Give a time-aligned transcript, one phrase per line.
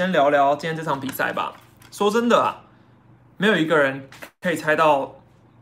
[0.00, 1.52] 先聊聊今天这场比赛吧。
[1.90, 2.64] 说真的啊，
[3.36, 4.08] 没有一个人
[4.40, 5.16] 可以猜到，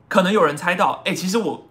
[0.06, 1.02] 可能有人猜到。
[1.04, 1.66] 哎，其实我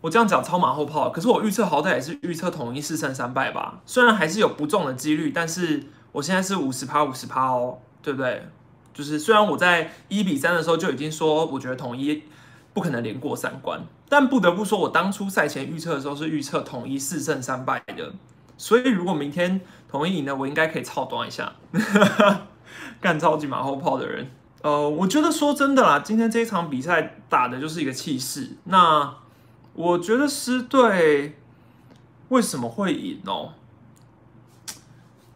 [0.00, 3.80] 我这样讲超马后炮，可是我预测好歹也是预测统一四胜三败吧。
[3.86, 5.82] 虽然还是有不中的几率，但是
[6.12, 8.46] 我现在是五十趴五十趴哦，对不对？
[8.94, 12.22] 就是虽然我在一比三的时候就已经说，我觉得统一
[12.72, 18.12] 不可能连过三关，但不得不说，我当初赛前预测的时候是预测统一四胜三败的。
[18.56, 21.52] 所以如果明天统一赢了，我应该可以操短一下，
[23.00, 24.30] 干超级马后炮的人。
[24.62, 28.56] 呃，我觉得说真的啦，今天这一场比赛打的就是一个气势。
[28.64, 29.14] 那
[29.74, 31.38] 我觉得狮队
[32.28, 33.54] 为什么会赢哦？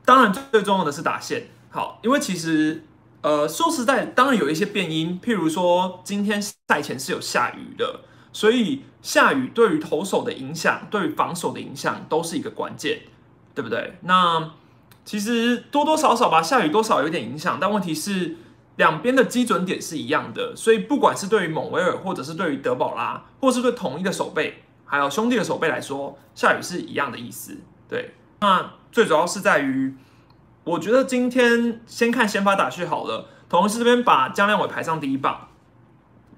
[0.04, 2.84] 当然最重要的是打线好，因为其实。
[3.24, 8.00] 呃，说实在，当然有一些变因，譬如说今天赛前是有下雨的，
[8.34, 13.00] 所以下雨对于投手的影响，对于防守的影响都是一个关键，
[13.54, 13.98] 对不对？
[14.02, 14.52] 那
[15.04, 18.36] 其实多多少少吧，下雨多少有点影响，但问题是
[18.76, 27.56] 两边的基准点是一样的，所以不管是对于蒙维尔，或者是对于德保拉，或是对统一的守备，还有兄弟的守备来说，下雨是一样的意思。
[27.88, 29.94] 对，那最主要是在于。
[30.64, 35.48] 我觉得今天先看先发打序好了，同时这边把江亮伟排上第一棒，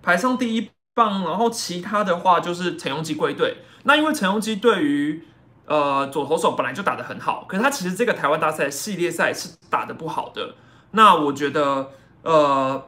[0.02, 3.58] 排上第一棒，然后其他的话就是陈永基归队。
[3.84, 5.24] 那因为陈永基对于
[5.66, 10.54] 呃左投手本来就打得很好，可是他其实这个台湾大赛系列赛是打得不好的。
[10.92, 11.90] 那我觉得
[12.22, 12.84] 呃，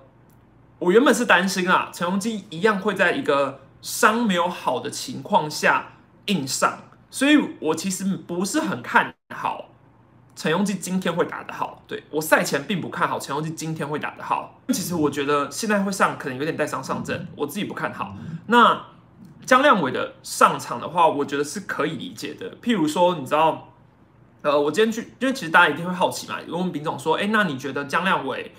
[0.78, 5.92] 我原本是担心啊，陈永基一样会在一个伤没有好的情况下
[6.26, 6.78] 硬上，
[7.10, 9.66] 所以我其实不是很看好。
[10.36, 14.60] 陈庸基今天会打得好，对我赛前并不看好陈庸基今天会打得好。
[14.68, 18.14] 其实我觉得现在会上可能有点带伤上阵，我自己不看好。
[18.46, 18.80] 那
[19.48, 22.54] 江亮伟的上场的话，我觉得是可以理解的。
[22.62, 23.72] 譬如说，你知道，
[24.42, 28.52] 呃，我今天去，因为其实大家一定会好奇嘛，我们丙总说，哎，那你觉得江亮伟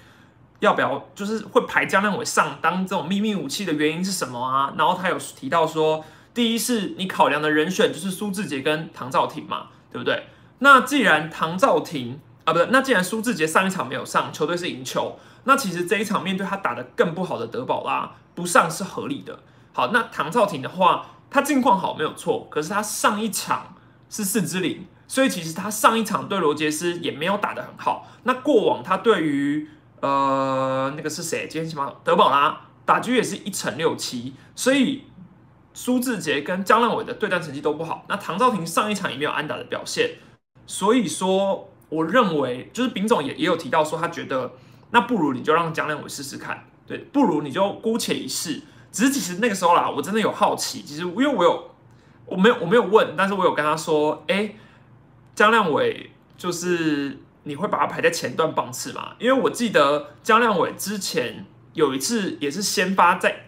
[0.61, 4.73] 要不要，就是会排江亮伟上当这种秘密武器的原因是什么啊？
[4.79, 10.23] 然后他有提到说，第一是你考量的人选就是苏志杰跟唐兆廷嘛，对不对？
[10.57, 19.37] 那既然唐兆廷啊，不是，那既然苏志杰上一场没有上，球队是赢球，那其实这一场面对他打得更不好的德保拉不上是合理的。
[19.79, 23.75] 好，那唐兆廷的话，他近况好没有错，可是他上一场
[24.09, 28.05] 是四支零，所以其实他上一场对罗杰斯也没有打得很好。
[28.23, 29.69] 那过往他对于
[30.01, 31.47] 呃那个是谁？
[31.49, 35.05] 今天什么德保拉打局也是一成六七，所以
[35.73, 38.03] 苏志杰跟江亮伟的对战成绩都不好。
[38.09, 40.15] 那唐兆廷上一场也没有安打的表现。
[40.67, 44.51] 所以说，我认为就是丙总也也有提到说，他觉得
[44.91, 48.63] 那不如你就让江亮伟试试看，对，不如你就姑且一试。
[48.91, 51.71] 只是其实那个时候啦，我真的有好奇，其实因为我有
[52.25, 54.55] 我没有我没有问，但是我有跟他说，哎，
[55.35, 59.13] 江亮伟就是你会把他排在前段棒次嘛？
[59.19, 63.45] 因为我记得江亮伟之前有一次也是先发在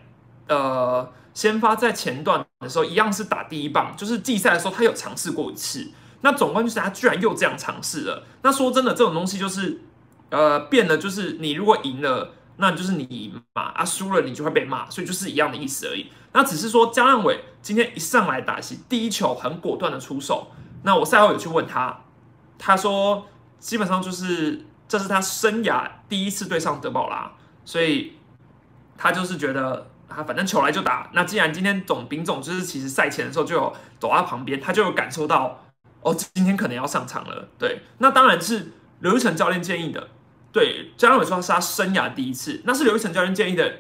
[0.48, 5.90] 呃先发在前段的时候，一样是打第一棒，就是季赛的时候他有尝试过一次。
[6.24, 8.24] 那总冠军是他居然又这样尝试了。
[8.44, 9.82] 那说真的，这种东西就是，
[10.30, 16.12] 呃，变了，就是你如果赢了，那就是你赢嘛，啊，输了你就会被骂，所以就是一样的意思而已。
[16.34, 20.52] 那只是说江亮伟今天一上来打戏，第一球很果断的出手。
[20.84, 22.02] 那我赛后有去问他，
[22.58, 23.28] 他说
[23.60, 27.32] 基本上就是这是他生涯第一次对上德保拉，
[27.66, 28.14] 所以
[28.98, 31.10] 他就是觉得他反正球来就打。
[31.14, 35.64] 那既然今天总兵总就是其实赛前的时候就有走在旁边，他就有感受到。
[36.04, 37.48] 哦，今天可能要上场了。
[37.60, 40.08] 对，那当然是刘玉成教练建议的。
[40.52, 43.74] 对，江伟说是他生涯第一次，那是刘玉成教练建议的。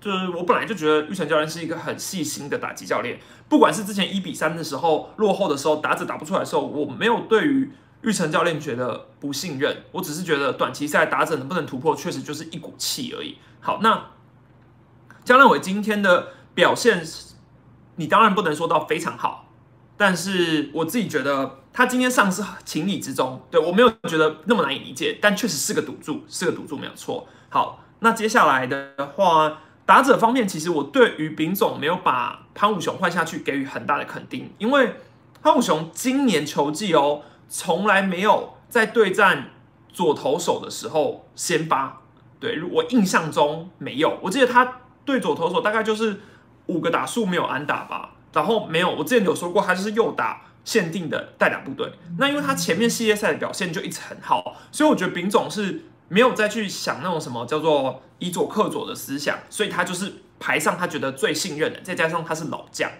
[0.00, 7.70] 就是我本来就觉得玉成教练是一个很细心的打击教练，不管是之前一比三的时候落后的时候，打者打不出来的时候，我没有对于
[8.02, 13.38] 玉成教练觉得不信任，我只是觉得短期赛打者能不能突破，确实就是一股气而已。
[13.60, 14.08] 好，那
[15.24, 17.00] 江亮伟今天的表现，
[17.94, 19.52] 你当然不能说到非常好。
[19.96, 27.26] 但是我自己觉得他今天上是情理之中，对我没有觉得那么难以理解，但确实是个赌注，是个赌注没有错。
[27.48, 34.96] 好，那接下来的话，打者方面，其实我对于丙总没有把潘武雄换下去给予很大的肯定，因为
[35.42, 39.50] 潘武雄今年球季哦，从来没有在对战
[39.92, 42.02] 左投手的时候先发，
[42.38, 46.20] 对我印象中没有，我记得他对左投手大概就是
[46.66, 48.10] 五个打数没有安打吧。
[48.32, 51.92] 然后没有，我之前有说过，他就是右打限定的代打部队。
[52.18, 62.90] 那因为他前面系列赛的表现就一直很好，所以我觉得丙总是没有再去想那种什么叫做以左克左的思想，所以他就是排上他觉得最信任的，再加上他是老将，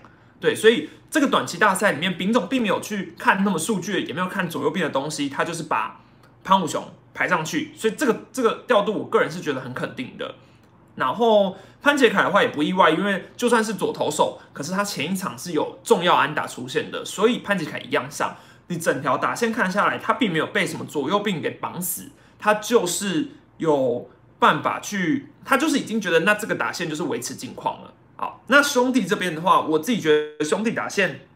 [0.40, 6.00] 对，所以这个短期大赛里面，丙总并没有去看那么数据，也没有看左右边的东西，他就是把
[6.42, 10.34] 潘武雄排上去，所以这个这个调度，我个人是觉得很肯定的。
[10.94, 18.36] 然后潘杰凯的话也不意外，因为就算是左投手，可是他前一场是有重要安打出现的，所以潘杰凯一样上。
[18.68, 23.28] 你整条打线看下来，他并没有被什么左右病给绑死，他就是
[23.58, 24.08] 有
[24.38, 27.92] 办法去，他就是已经觉得那这个打线就是维持近况了。
[28.16, 31.26] 好，那兄弟这边的话，我自己觉得兄弟打线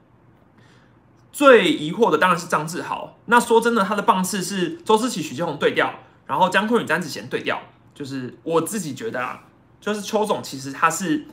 [1.30, 3.18] 最疑惑的当然是张志豪。
[3.26, 5.92] 那说真的，他的棒次是周思齐、许建宏对调，
[6.26, 7.60] 然后江坤宇、詹子贤对调，
[7.96, 9.42] 就是我自己觉得啊。
[9.78, 11.26] 就是邱总，其实他是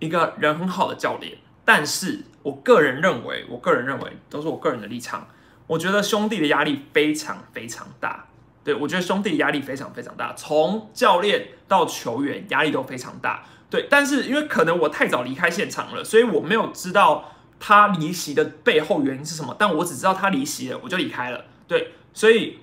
[0.00, 5.28] 一个人很好的教练，但是我个人认为，我个人认为都是我个人的立场，
[5.68, 8.26] 我觉得兄弟的压力非常非常大。
[8.64, 13.44] 对我觉得兄弟压力非常非常大，从教练到球员压力都非常大。
[13.70, 21.44] 对，但是因为可能我太早离开现场了，所以我没有知道他离席的背后原因是什么，但我只知道他离席了，我就离开了。
[21.68, 22.58] 对，所以。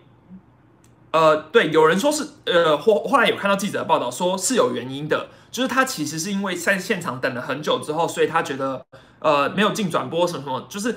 [1.12, 8.86] 呃，对，有人说是，呃，后后来有看到记者的报道，说是有原因的，就是他其实是因为在现场等了很久之后，所以他觉得，
[9.18, 10.96] 呃，没有进转播什么什么，就是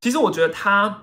[0.00, 1.02] 其实我觉得他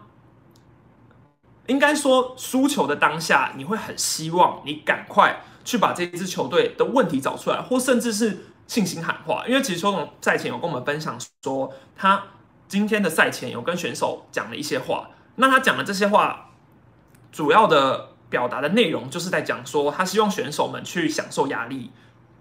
[1.67, 12.23] 应该说输球的当下，你会很希望你赶快去把这支球队的问题找出来，或甚至是信心喊话，因为其实邱总赛前有跟我们分享说，他
[12.69, 16.51] 今天的赛前有跟选手讲了一些话，那他讲的这些话，
[17.33, 18.14] 主要的。
[18.35, 21.89] 表达的内容就是在讲说，他希望选手们去享受压力，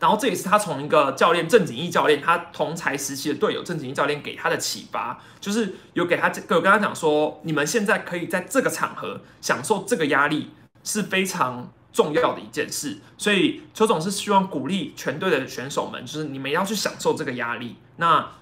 [0.00, 10.50] 然后这也是他从一个教练郑景义教练，他同才时期的队友郑景义教练给他的启发，就是有给他有跟他讲说，你们现在可以在这个场合享受这个压力
[10.82, 18.32] 是非常重要的一件事，所以邱总是希望鼓励全队的选手们，就是你们要去享受这个压力，那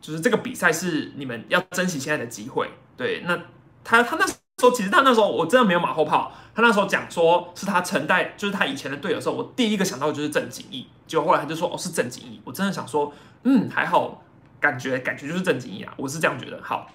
[0.00, 3.38] 就是这个比赛是你们要珍惜现在的机会，对，那
[3.84, 4.26] 他他那。
[4.62, 13.12] 说其实他那时候我真的没有马后炮，他那时候讲说是他承代，就是他以前的队友的时候，我第一个想到的就是郑景义，结果后来他就说哦是郑景义，我真的想说
[13.42, 14.22] 嗯还好，
[14.60, 16.60] 感觉感觉就是郑景义啊，我是这样觉得。
[16.62, 16.88] 好，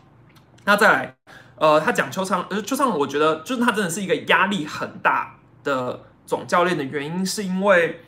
[0.63, 1.15] 那再来，
[1.57, 5.35] 呃，他讲邱昌，呃邱昌，我觉得就是他真的是一个压力很大
[5.65, 7.99] 的总教练的原因，是因为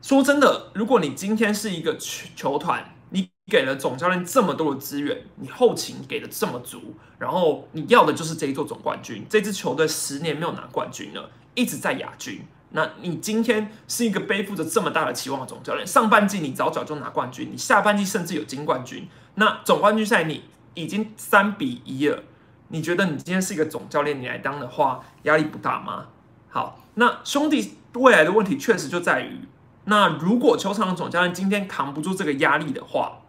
[0.00, 2.88] 说真的，如果你今天是一个球球团。
[3.14, 9.24] 你给了总教练这么多的资源，你后勤给的这么足，然后你要的就是这一座总冠军。
[9.30, 12.40] 这支球队十年没有拿冠军了，一直在亚军。
[12.70, 19.06] 那你今天是一个背负着这么大的期望的总教练，上半季你早早就拿冠军，你下半季甚至有金冠军。
[19.36, 20.42] 那总冠军赛你
[20.74, 22.24] 已经三比一了，
[22.68, 26.06] 你觉得你今天是一个总教练，你来当的话压力不大吗？
[26.48, 29.46] 好，那兄弟未来的问题确实就在于，
[29.84, 33.20] 那如果球场的总教练今天扛不住这个压力的话。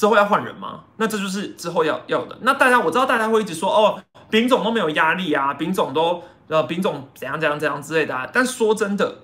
[0.00, 0.84] 之后要换人吗？
[0.96, 2.38] 那这就是之后要要的。
[2.40, 8.30] 那大家我知道大家会一直说哦，丙总都没有压力啊，丙总都呃丙总怎样怎样怎样之类的。
[8.32, 9.18] 但说真的，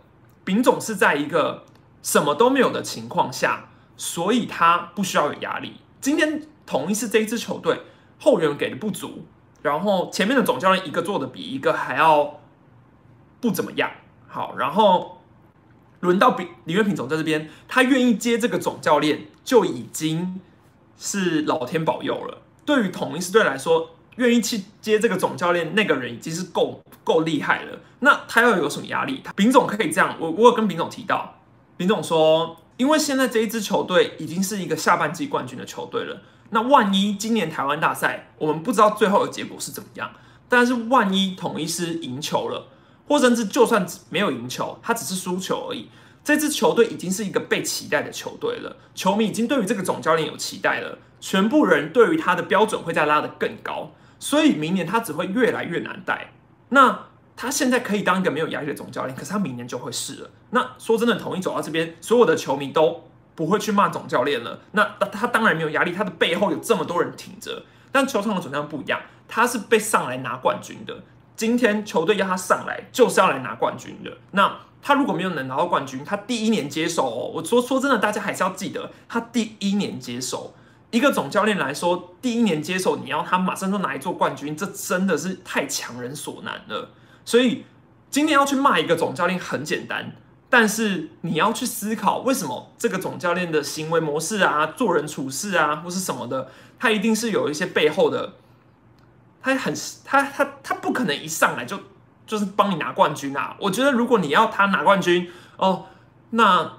[0.45, 1.65] 丙总是在一个
[2.03, 5.81] 什么都没有的情况下，所以他不需要有压力。
[5.99, 7.81] 今天同一是这一支球队
[8.19, 9.25] 后援给的不足，
[9.63, 12.41] 然后前面的总教练一个做的比一个还要
[13.41, 13.91] 不怎么样。
[14.29, 15.23] 好，然后
[16.01, 20.43] 轮到丙李月平总在这边，他愿意接这个总教练就已经。
[20.99, 22.43] 是老天保佑了。
[22.65, 27.79] 对于统一狮队来说，愿意去接这个总教练那个人已经是够够厉害了。
[28.01, 29.23] 那他要有什么压力？
[29.35, 31.41] 丙总可以这样，我我有跟丙总提到，
[31.77, 36.23] 丙总说，因为现在这一支球队已经是一个下半季冠军的球队了。
[36.51, 40.11] 那万一今年台湾大赛，我们不知道最后的结果是怎么样，
[40.49, 42.69] 但是万一统一狮赢球了，
[43.09, 45.89] 或甚至就算没有赢球，他只是输球而已。
[46.27, 56.33] 这支球队已经是一个被期待的球队了，球迷已经对于这个总教练有期待了，全部人对于他的标准会再拉得更高，所以明年他只会越来越难带。
[56.71, 57.07] 那
[57.37, 60.31] 他现在可以当一个没有压力的总教练，可是他明年就会是了。
[60.51, 64.59] 那说真的，统一走到这边，所有的球迷都不会去骂总教练了。
[64.73, 67.63] 那他当然没有压力，他的背后有这么多人挺着。
[67.93, 71.05] 但球场的总教练不一样，他是被上来拿冠军的。
[71.37, 74.11] 今天球队要他上来，就是要来拿冠军的。
[74.33, 80.55] 那他如果没有能拿到冠军，他第一年接手，我说说真的，大家还是要记得，他第一年接手，
[80.93, 86.91] 一个总教练来说，第一年接手，你要他马上就拿一座冠军，这真的是太强人所难了。
[87.25, 87.65] 所以
[88.11, 90.15] 今天要去骂一个总教练很简单，
[90.49, 98.35] 但是你要去思考，为什么这个总教练的行为模式啊、做人处事啊，或是什么的，他一定是有一些背后的。
[99.43, 99.75] 他很
[100.05, 101.77] 他他他不可能一上来就
[102.27, 103.57] 就是帮你拿冠军啊！
[103.61, 105.87] 我觉得如果你要他拿冠军哦，
[106.31, 106.73] 那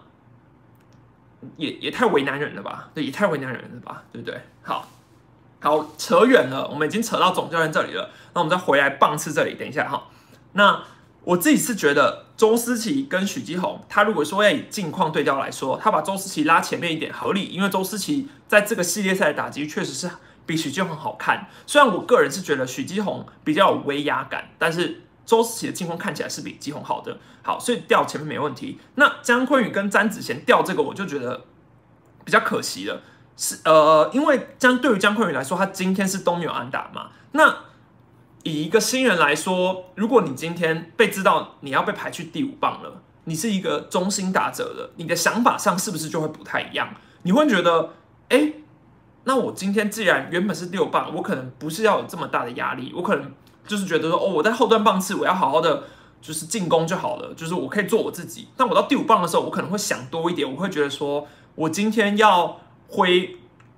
[1.55, 2.89] 也也太为难人了吧？
[2.93, 4.03] 对，也太为难人了吧？
[4.11, 4.41] 对不对？
[4.61, 4.87] 好，
[5.61, 10.07] 好扯远了，我们已经扯到总教练这里了，那我们再回来棒次这里，等一下哈。
[10.53, 10.83] 那
[11.23, 20.09] 我自己是觉得周思齐跟许基红，他如果说要以近况对调来说，他把周思齐拉前面一点合理，因为周思齐在这个系列赛的打击确实是
[20.45, 21.47] 比许基红好看。
[21.65, 27.15] 虽然我个人是觉得许基红比较有威压感，但是周思齐的近况看起来是比基宏好的。
[27.43, 28.79] 好，所以调前面没问题。
[28.95, 31.45] 那姜昆宇跟詹子贤调这个，我就觉得
[32.25, 33.01] 比较可惜了。
[33.35, 37.09] 是呃，因为将对于姜昆宇来说，他今天是都没有安打嘛。
[37.33, 37.55] 那
[38.43, 46.89] 以一个新人来说，如果你今天被知道你要被排去第五棒了，你是一个中心打者了，你的想法上是不是就会不太一样？
[47.23, 47.93] 你会觉得，
[48.29, 48.53] 哎，
[49.25, 53.31] 那我今天既然原本是六棒，我可能不是要有这么大的压力，我可能
[53.67, 55.83] 就是觉得说，哦，我在后段棒次我要好好的
[56.21, 58.47] 就是进攻就好了，就是我可以做我自己。
[58.57, 63.37] 但我到第五棒的时候，我可能会想多一点，我会觉得说我今天要挥。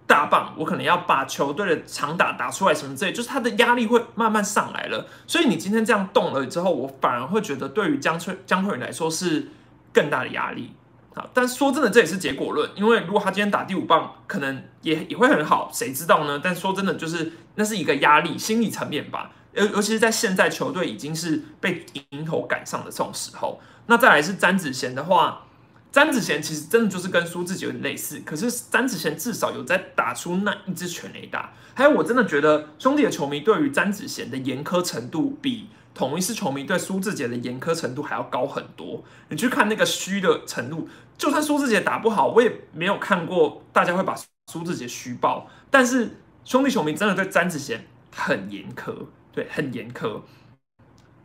[0.10, 5.06] 大棒，我可能要把球队的长打打出来，什么之类，就是他的压力会慢慢上来了。
[5.28, 9.50] 所以你今天这样动了之后，我反而会觉得对于江翠江翠云来说是
[9.94, 10.74] 更大的压力
[11.14, 11.24] 啊。
[11.32, 16.42] 但说真的，这也是结果论，因为如果他今天打第五棒，可能也也会很好，谁知道呢？
[16.44, 19.30] 但说真的，就是那是一个压力，心理层面吧。
[19.60, 25.46] 尤尤其是在现在球队已经是被迎头赶上的这种时候，那再来是詹子贤的话。
[25.92, 31.52] 詹子贤其实真的就是跟苏志杰有点类似，可是詹子贤至少有在打出那一支全垒打。
[31.74, 39.04] 还有，我真的觉得兄弟的球迷对于詹子贤的严苛程度，比同一狮球迷对苏志杰的严苛程度还要高很多。
[39.30, 40.88] 你去看那个虚的程度，
[41.18, 44.16] 就算苏志杰打不好，我也没有看过大家会把
[44.52, 45.50] 苏志杰虚报。
[45.72, 47.84] 但是兄弟球迷真的对詹子贤
[48.16, 48.94] 很严苛，
[49.32, 50.22] 对，很严苛。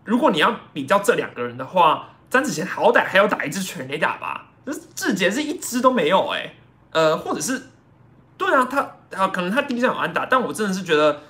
[0.04, 4.50] 如果你要比较这两个人的话，詹子贤好歹还要打一支全垒打吧。
[4.66, 6.54] 是志杰是一支都没有哎，
[6.92, 7.62] 呃，或者是，
[8.38, 8.80] 对啊，他
[9.14, 11.20] 啊，可能他第一场有安打，但我真的是觉得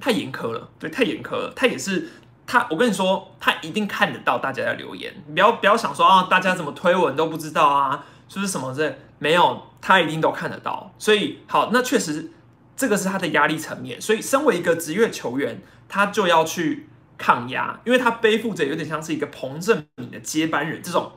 [0.00, 1.52] 太严苛了，对，太严苛了。
[1.54, 2.08] 他也是
[2.44, 10.92] 他，我跟你说，他一定看得到大家的留言，不要不要想说啊，大家怎么推文都不知道啊，就是什么这没有，他一定都看得到。
[10.98, 12.30] 所以好，那确实
[12.76, 14.00] 这个是他的压力层面。
[14.00, 21.12] 所以身为一个职业球员，他就要去抗压，因为他背负着有点像是一个彭正敏的接班人这种。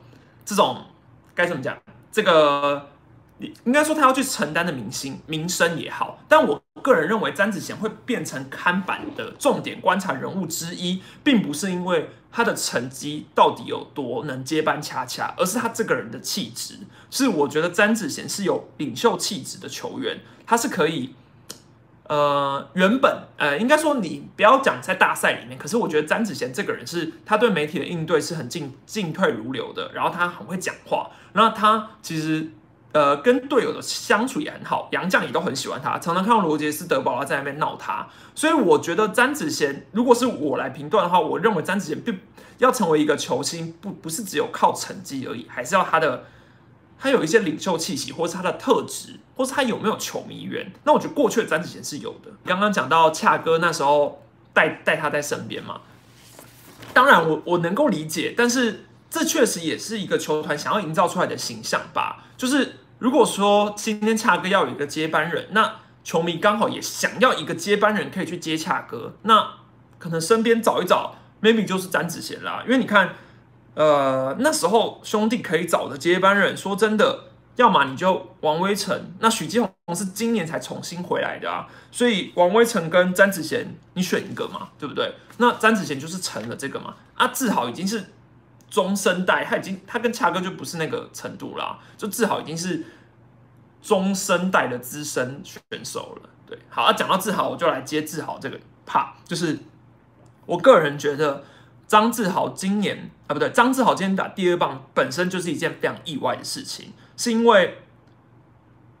[0.48, 0.84] 这种
[1.34, 1.76] 该怎么讲？
[2.12, 2.88] 这个
[3.38, 16.78] 你应该说他要去承担的明星名声也好，但我个人认为詹子贤会变成看板的重点观察人物之一，并不是因为他的成绩到底有多能接班恰恰，而是他这个人的气质。
[17.10, 21.16] 是我觉得詹子贤是有领袖气质的球员，他是可以。
[22.08, 32.48] 呃，原本呃，应该说你不要讲在大赛里面，可是我觉得詹子贤这个人是，他对媒体的应对是很进进退如流的，然后他很会讲话，那他其实
[32.92, 42.20] 呃跟队友的相处也很好，杨将也都很喜欢他，常常看到罗杰斯德保拉在那边闹他，所以我觉得詹子贤如果是我来评断的话，我认为詹子贤并
[42.58, 46.24] 要成为一个球星，不不是只有靠成绩而已，还是要他的。
[46.98, 50.72] 他有一些领袖气息，或是他的特质，或是他有没有球迷缘？
[50.84, 52.30] 那我觉得过去的詹子贤是有的。
[52.44, 54.22] 刚刚讲到恰哥那时候
[54.54, 55.82] 带带他在身边嘛，
[56.94, 62.24] 当然我我能够理解，但是这确实也是一个球团想要营造出来的形象吧。
[62.36, 69.46] 就是如果说今天恰哥要有一个接班人，那球迷刚好也想要一个接班人可以去接恰哥，那
[69.98, 73.14] 可能身边找一找，maybe 就是詹子贤啦，因为你看。
[73.76, 77.24] 呃，那时候兄弟可以找的接班人，说真的，
[77.56, 85.12] 要么你就王威成，那许继红是今年才重新回来的啊，所以王威成跟詹子贤，你选一个嘛，对不对？
[85.36, 88.02] 那詹子贤就是成了这个嘛，啊，志豪已经是
[88.70, 92.82] 中生代，他已经他跟恰哥就不是那个程度啦，就志豪已经是
[93.82, 99.58] 中生代的资深选手了，对，好，啊，讲到志豪，我就来接志豪这个怕，就是
[100.46, 101.44] 我个人觉得。
[101.86, 107.78] 张志豪今年啊，不对，张志豪今天打第二棒本身就是一件非常意外的事情，是因为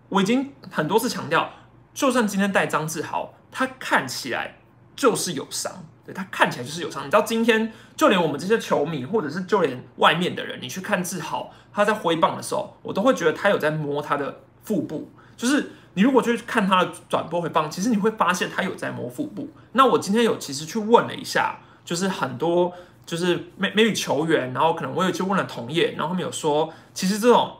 [0.08, 1.50] 我已经很多次强调，
[1.92, 4.58] 就算今天带张志豪，他看起来
[4.94, 7.02] 就是有伤，对他看起来就是有伤。
[7.02, 15.10] 你知道今天就连我们这些球迷，或者是就连外面的人，你去看志豪他在挥棒的时候，我都会觉得他有在摸他的腹部。
[15.36, 19.50] 就是你如果去看他的转播回放，其实你会发现他有在摸腹部。
[19.72, 21.58] 那我今天有其实去问了一下。
[21.86, 22.70] 就是很多
[23.06, 27.58] 就是 maybe 球员，然后可能我有去问了同业，然后他们有说，其实这种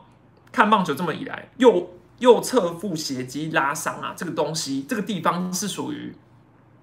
[0.51, 6.13] 看棒球这么以来，右右侧腹斜肌拉伤啊，这个东西这个地方是属于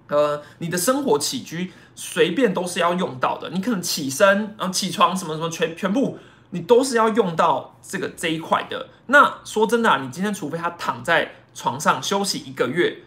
[0.07, 6.17] 呃你的生活起居随便都是要用到的，你可能起身然后起床什么什么全全部
[6.49, 8.89] 你都是要用到这个这一块的。
[9.05, 13.03] 那说真的，啊，你今天除非他躺在床上休息一个月。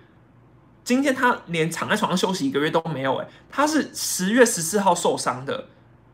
[0.88, 5.66] 今天他连躺在床上休息一个月都没有，哎，他是十月十四号受伤的，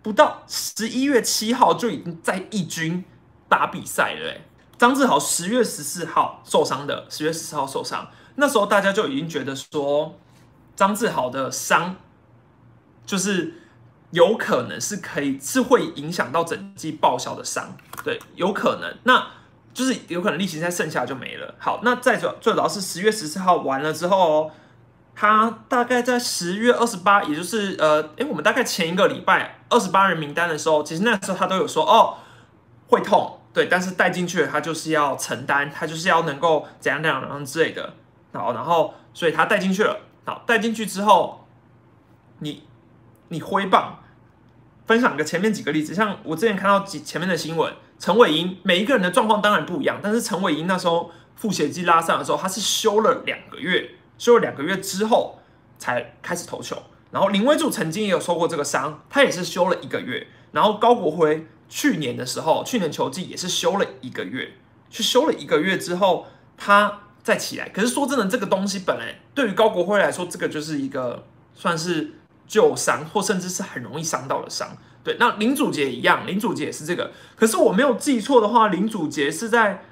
[0.02, 3.04] 不到十一月七号就已经在义军
[3.48, 4.40] 打比赛了，哎，
[4.76, 10.18] 张志豪十月十四号受伤的，十月十四号受伤，那时候大家就已经觉得说
[10.74, 11.94] 张志豪的伤
[13.06, 13.54] 就是
[14.10, 19.24] 有可能是可以是会影响到整季报销的伤，对，有可能，那。
[19.72, 21.52] 就是有可能例行赛剩下就没了。
[21.58, 24.52] 好，那再主最主要是十月十四号完了之后，
[25.14, 32.16] 他大概在十月二十八，也就是呃，哎，我们大概前一个礼拜二十八人名单的时候，其实那时候他都有说哦
[32.88, 37.94] 会痛，对，但是带进去他就是要承担，他就是要能够怎样怎样怎样之类的。
[38.32, 40.00] 好，然后所以他带进去了。
[40.24, 41.46] 好，带进去之后，
[42.38, 42.64] 你
[43.28, 43.98] 你挥棒，
[44.86, 47.72] 分享个前面几个例子，像我之前看到几前面的新闻。
[47.96, 55.38] 陈伟英每一个人的状况当然不一样，但是陈伟英那时候腹斜肌拉伤的时候，他是休了两个月，休了两个月之后
[55.78, 56.76] 才开始投球。
[57.10, 60.26] 然后林威柱曾经也有受过这个伤，他也是休了一个月。
[60.52, 64.52] 然后高国辉去年的时候，去年球季也是休了一个月，
[64.90, 67.68] 去休了一个月之后他再起来。
[67.68, 72.14] 可是说真的，这个东西本来对于高国辉来说，这个就是一个算是
[72.46, 74.76] 旧伤，或甚至是很容易伤到的伤。
[75.02, 77.12] 对，那林祖杰一样，林祖杰也是这个。
[77.36, 79.84] 可是我没有记错的话，林祖杰是在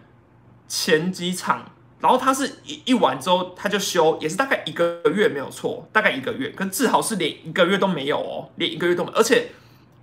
[0.69, 1.72] 前几场，
[2.03, 6.51] 然后他是一一完之后他就休，也是大概一个月没有错，大概一个月。
[6.51, 9.17] 跟志豪是连一个月都没有哦，连一个月都没有。
[9.17, 9.51] 而且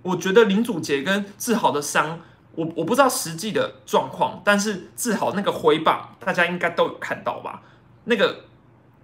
[0.02, 2.18] 我觉得林祖杰跟志豪的伤，
[2.56, 7.62] 我我不知道实际的状况，但是志豪那个挥棒，大家应该都有看到吧？
[8.04, 8.46] 那个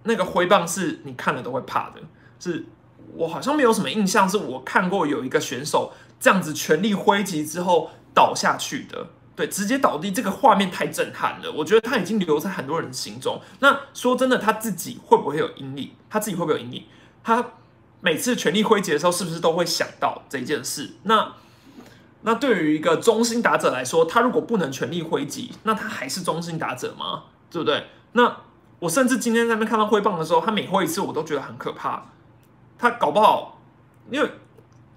[0.02, 2.00] 那个挥棒是你看了都会怕的，
[2.40, 2.64] 是。
[3.14, 9.06] 我好像没有什么印象，是我看过有一个选手这样子全力挥击之后倒下去的，
[9.36, 11.52] 对，直接倒地，这个画面太震撼了。
[11.52, 13.38] 我觉得他已经留在很多人心中。
[13.60, 15.90] 那说真的，他自己会不会有阴影？
[16.08, 16.84] 他自己会不会有阴影？
[17.22, 17.44] 他
[18.00, 20.94] 每次全力挥击的时候，是不是都会想到这件事？
[21.02, 21.34] 那
[22.22, 27.24] 那对于一个中心打者来说，他如果不能全力挥击，那他还是中心打者吗？
[27.50, 27.88] 对不对？
[28.12, 28.38] 那
[28.78, 32.06] 我甚至今天在那边看到挥棒的时候，他每挥一次，我都觉得很可怕。
[32.78, 33.60] 他搞不好，
[34.10, 34.30] 因为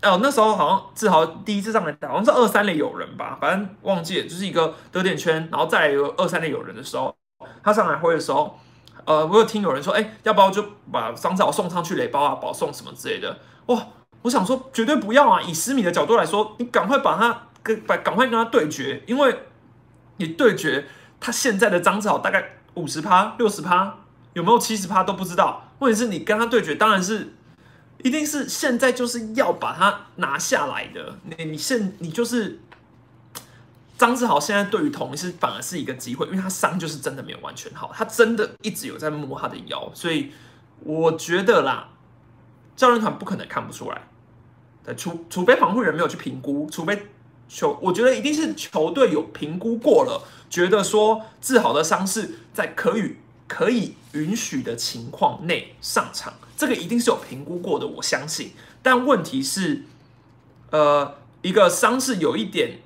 [0.01, 7.13] 哦那时候好像志豪第一次上来打，好像是二三垒有人吧，反正忘记了，就是一个得点圈，然后再来有二三垒有人的时候，
[7.62, 8.57] 他上来挥的时候，
[9.03, 13.39] 呃，我有听有人说，哎，要不要就把张志豪送上去垒包啊，保送什么之类的。
[13.65, 13.88] 哇，
[14.21, 15.41] 我想说绝对不要啊！
[15.41, 19.38] 以十米的角度来说，你赶快把他跟把赶快跟他对决，因为
[20.15, 20.88] 你对决
[21.19, 23.97] 他现在的张志豪大概五十趴、六十趴，
[24.31, 25.71] 有没有七十趴都不知道。
[25.79, 27.33] 问题是你跟他对决，当然是。
[28.03, 31.17] 一定是现在就是要把它拿下来的。
[31.38, 32.59] 你你现你就是
[33.97, 40.31] 张志豪，现在对于同一是反而是一个机会，因为他伤就是真的没有完全好，他真的一直有在摸他的腰，所以
[40.81, 41.89] 我觉得啦，
[42.75, 44.07] 教练团不可能看不出来。
[44.85, 47.07] 对，除除非防护人没有去评估，除非
[47.49, 53.17] 球，我觉得一定是球队有评估过了，觉得说志豪的伤势在可以
[53.49, 56.33] 可以允许的情况内上场。
[56.55, 58.53] 这个一定是有评估过的，我相信。
[58.81, 59.83] 但问题是，
[60.71, 62.79] 呃，一个伤势有一点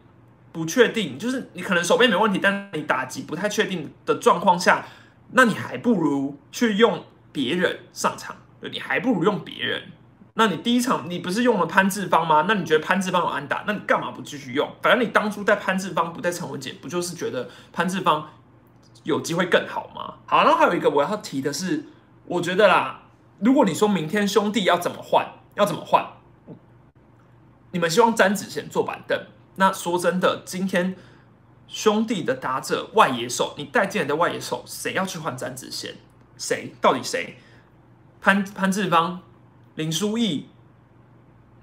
[0.52, 4.86] 不确定，就是你可能手背没问题，但你打击不太确定的状况下，
[5.34, 9.84] 那你还不如去用别人上场，对，你还不如用别人。
[10.36, 12.46] 那你第一场你不是用了潘志芳吗？
[12.48, 14.68] 那你觉得潘志芳有安打，那你干嘛不继续用？
[14.82, 18.28] 反正你当初在潘志芳不在陈文杰，不就是觉得潘志芳
[19.04, 20.16] 有机会更好吗？
[20.26, 21.86] 好，然后还有一个我要提的是，
[22.26, 23.02] 我觉得啦。
[23.40, 26.06] 如果你说明天兄弟要怎么换，要怎么换？
[27.72, 29.20] 你们希望詹子贤坐板凳？
[29.56, 30.96] 那说真的，今天
[31.68, 35.96] 兄弟的打者外野手，你带进来的外野手，谁要去换詹子贤？
[36.38, 36.74] 谁？
[36.80, 37.38] 到底谁？
[38.22, 39.22] 潘潘志芳、
[39.76, 40.48] 林书义，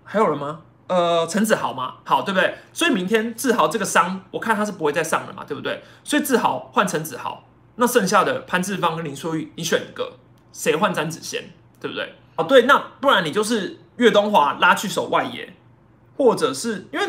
[0.04, 0.62] 还有人吗？
[0.90, 1.98] 呃，陈子豪吗？
[2.04, 2.56] 好，对不对？
[2.72, 5.84] 所以明天志豪这个伤，我看他是不会再上了嘛，对不对？
[6.02, 7.44] 所以志豪换陈子豪，
[7.76, 10.14] 那剩下的潘志芳跟林书玉，你选一个，
[10.52, 11.44] 谁换詹子贤？
[11.80, 12.12] 对不对？
[12.34, 15.54] 哦，对，那不然你就是岳东华拉去守外野，
[16.16, 17.06] 或者是因为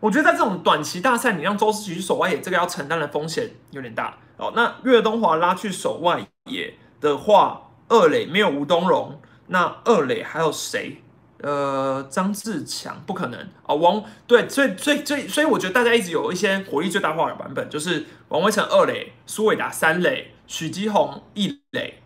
[0.00, 4.52] 我觉得在这种短期大赛，你让周思齐去守外野，这个要承担的风险有点大哦。
[4.56, 11.00] 那岳东华拉去守外野的话，二垒没有吴东荣，那二垒还有谁？
[11.42, 13.74] 呃，张志强不可能啊。
[13.74, 22.02] 王对，所以所以所以所以，我觉得大家一直有一些火力最大化的版本，就是王威成二垒，苏伟达三垒，许基宏一垒，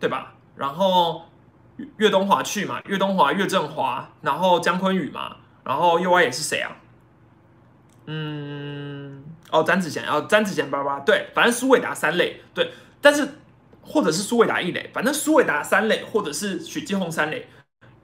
[0.00, 0.34] 对吧？
[0.56, 1.22] 然后
[1.96, 6.76] 岳东华去嘛，岳东华、岳振华，然后姜昆宇嘛，然后右外也是谁啊？
[8.06, 13.26] 嗯，哦，詹子贤，哦，詹子贤，叭叭，对，反正苏伟达三垒，对，但是
[13.80, 17.48] 或者是苏伟达一垒，反正苏伟达三垒，或者是许继宏三垒，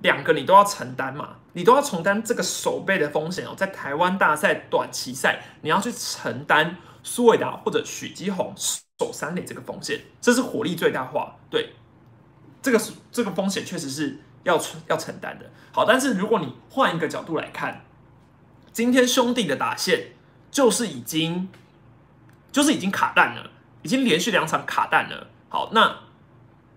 [0.03, 3.55] 两个你都要承担嘛，你都要承担这个守备的风险哦。
[3.57, 11.37] 在台湾大赛短期赛，你要去承担苏伟达或者许基宏守三垒这个风险，这是火力最大化。
[11.51, 11.75] 对，
[12.63, 15.51] 这个是这个风险确实是要要承担的。
[15.73, 17.85] 好，但是如果你换一个角度来看，
[18.73, 20.13] 今天兄弟的打线
[20.51, 21.49] 就是已经
[22.53, 23.51] 就是已经卡弹了，
[23.83, 25.27] 已经连续两场卡弹了。
[25.49, 25.97] 好，那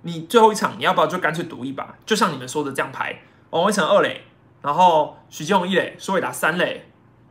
[0.05, 1.95] 你最后一场你要不要就干脆赌一把？
[2.05, 4.21] 就像你们说的这样排，王威成二垒，
[4.61, 6.85] 然后许继宏一垒，苏伟达三垒，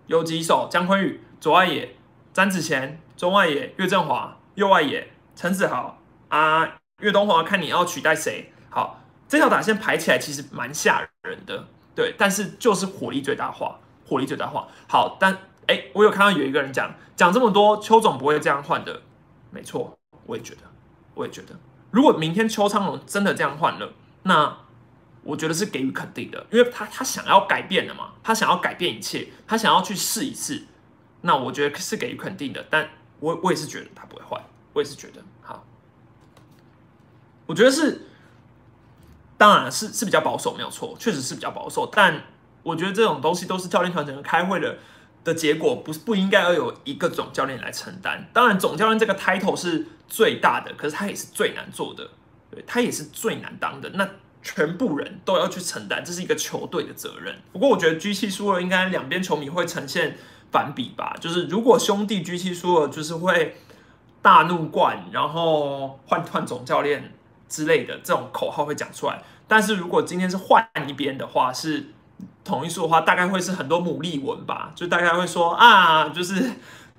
[0.07, 1.97] 游击手江坤宇，左外野
[2.33, 8.51] 詹子贤，中外野岳振华，右外野陈子豪啊，岳东华，看你要取代谁？
[8.71, 14.67] 好，这条打线排起来其实蛮吓人的，对，但是就是火力最大化，火力最大化。
[14.89, 19.03] 好，但哎，我有看到有一个人讲讲这么多，邱总不会这样换的，
[19.51, 19.93] 没错，
[20.25, 20.61] 我也觉得。
[21.15, 21.55] 我也觉得，
[21.93, 23.93] 如果明天邱昌龙真的这样换了，
[24.25, 24.59] 那
[25.23, 30.65] 我觉得是给予肯定的，因为他他想要改变的嘛，他想要改变一切，他想要去试一次，
[31.21, 32.67] 那我觉得是给予肯定的。
[32.69, 32.89] 但
[33.21, 35.65] 我我也是觉得他不会换，我也是觉得好，
[37.47, 38.09] 我觉得是，
[39.39, 41.89] 当然是是比较保守，没有错，确实是比较保守。
[41.93, 42.25] 但
[42.65, 44.79] 我觉得这种东西都是教练团整个开会的
[45.25, 48.29] 的结果，不是不应该要有一个总教练来承担。
[48.33, 49.87] 当然，总教练这个 title 是。
[50.13, 52.07] 最大的，可是他也是最难做的，
[52.51, 53.89] 对他也是最难当的。
[53.95, 54.07] 那
[54.43, 57.35] 全部人都要去承担，这是一个球队的责任。
[57.51, 60.19] 不过我觉得 G 七输了，应该两边球迷会呈现
[60.51, 61.17] 反比吧。
[61.19, 63.57] 就是如果兄弟 G 七输了，就是会
[64.21, 67.15] 大怒冠，然后换换总教练
[67.49, 69.23] 之类的这种口号会讲出来。
[69.49, 71.87] 但是如果今天是换一边的话，是
[72.45, 76.51] 同一输的话，大概会是很多牡蛎文吧，就大概会说啊，就是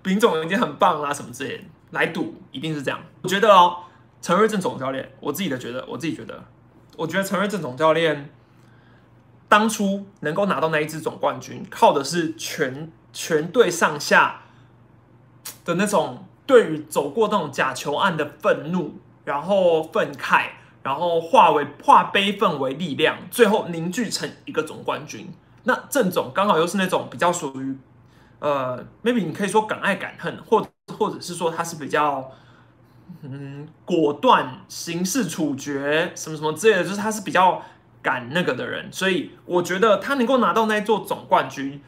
[0.01, 1.63] 丙总已经很棒啦，什么之类的。
[1.91, 3.77] 来赌一定是这样，我觉得哦，
[4.19, 6.43] 陈瑞正总教练，我自己的觉得，我自己觉得，
[6.97, 8.31] 我觉得陈瑞正总教练
[9.47, 14.41] 当初能够拿到那一支总冠军，靠的是全全队上下
[15.63, 20.47] 的那种对于走过那种假球案的愤怒，然后愤慨，
[20.83, 25.33] 然后化为化悲愤为力量，最后凝聚成一个总冠军。
[25.63, 27.77] 那郑总刚好又是那种比较属于。
[28.39, 30.67] 呃，maybe 你可以说敢爱敢恨，或
[30.97, 32.29] 或者是说他是比较，
[33.21, 37.61] 嗯，果断刑事处决什么什么之类的，就是他是比较
[38.01, 41.81] 敢那个的人，所以我觉得他能够拿到那一座总冠军，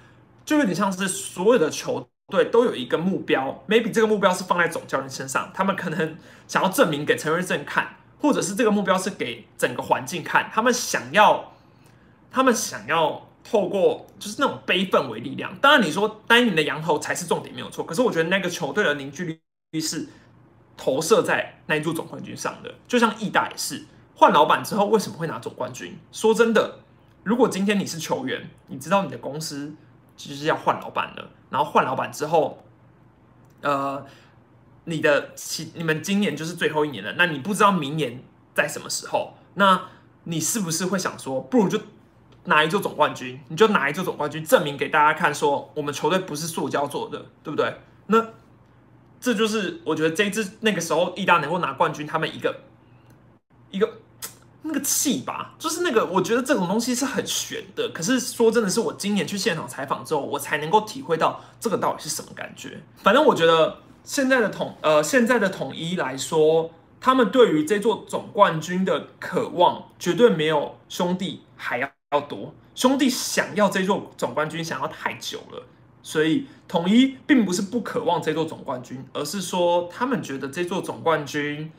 [0.46, 6.16] 就有点像是所有的球队都有一个目标，maybe 这个目标是放在总教练身上，他们可能
[6.48, 11.54] 想要证明给陈瑞正看，或者是这个目标是给整个环境看，他们想要，
[12.32, 13.22] 他们想要。
[13.48, 20.10] 透过就是那种悲愤为力量，当然你说单赢的羊头才是重点没有错，可是我觉得那个球队的凝聚力是
[20.76, 22.74] 投射在那一座总冠军上的。
[22.88, 23.86] 就像意大也是
[24.16, 25.96] 换老板之后为什么会拿总冠军？
[26.12, 26.80] 说真的，
[27.22, 29.76] 如果今天你是球员，你知道你的公司
[30.18, 32.64] 就是要换老板了，然后换老板之后，
[33.62, 34.04] 呃，
[34.86, 38.24] 你的其你们今年就是最后一年了，那你不知道明年
[38.56, 39.90] 在什么时候，那
[40.24, 41.80] 你是不是会想说，不如就？
[42.48, 47.76] 拿一座总冠军，你就拿一座总冠军，证明给大家看，说我们球队不是塑胶做的，对不对？
[48.06, 48.24] 那
[49.20, 52.56] 这就是我觉得这支那个时候意大能够拿冠军，他们一个
[53.72, 53.92] 一个
[54.62, 57.90] 那个气吧，就是那个我觉得这种东西是很玄的。
[57.92, 62.80] 可是说真的是我今年去现场采访之后，我才能够体会到这个到底是什么感觉。
[62.98, 71.92] 反正我觉得现在的统呃现在的统一来说，他们对于这座总冠军的渴望，绝对没有兄弟还要。
[72.12, 75.64] 要多兄弟想要这座总冠军，想要太久了，
[76.02, 81.70] 所以统一并不是不渴望这座总冠军，而是说他们觉得这座总冠军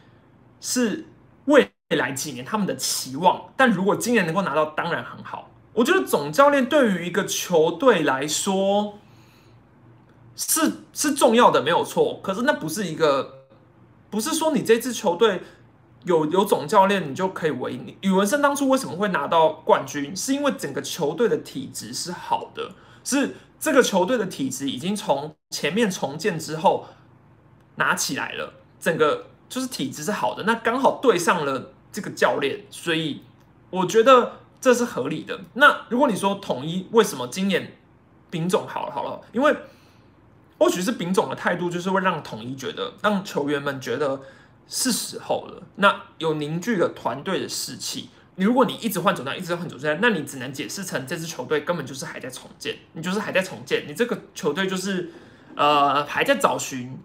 [0.60, 1.06] 是
[1.46, 3.50] 未来几年他们的期望。
[3.56, 5.48] 但如果今年能够拿到，当然很好。
[5.72, 8.98] 我觉得总教练对于一个球队来说
[10.36, 12.20] 是是重要的，没有错。
[12.22, 13.46] 可是那不是一个，
[14.10, 15.42] 不是说你这支球队。
[16.04, 17.98] 有有总教练，你就可以为你。
[18.00, 20.14] 宇文生当初为什么会拿到冠军？
[20.14, 22.70] 是因为整个球队的体质是好的，
[23.02, 26.86] 是这个球队的体质已经从前面重建之后
[27.74, 30.44] 拿起来了，整个就是体质是好的。
[30.44, 33.22] 那刚好对上了这个教练，所以
[33.70, 35.40] 我觉得这是合理的。
[35.54, 37.76] 那如果你说统一为什么今年
[38.30, 39.56] 丙总好了好了，因为
[40.58, 44.20] 或许是丙总的态度就是会让统一觉得，让球员们觉得。
[44.68, 48.10] 是时候了，那有凝聚了团队的士气。
[48.34, 55.12] 你如果你一直换总教练，一直换总教练，那你只能解释成这支球队根本就是还在重建，你就是还在重建，你这个球队就是
[55.54, 56.98] 呃还在找寻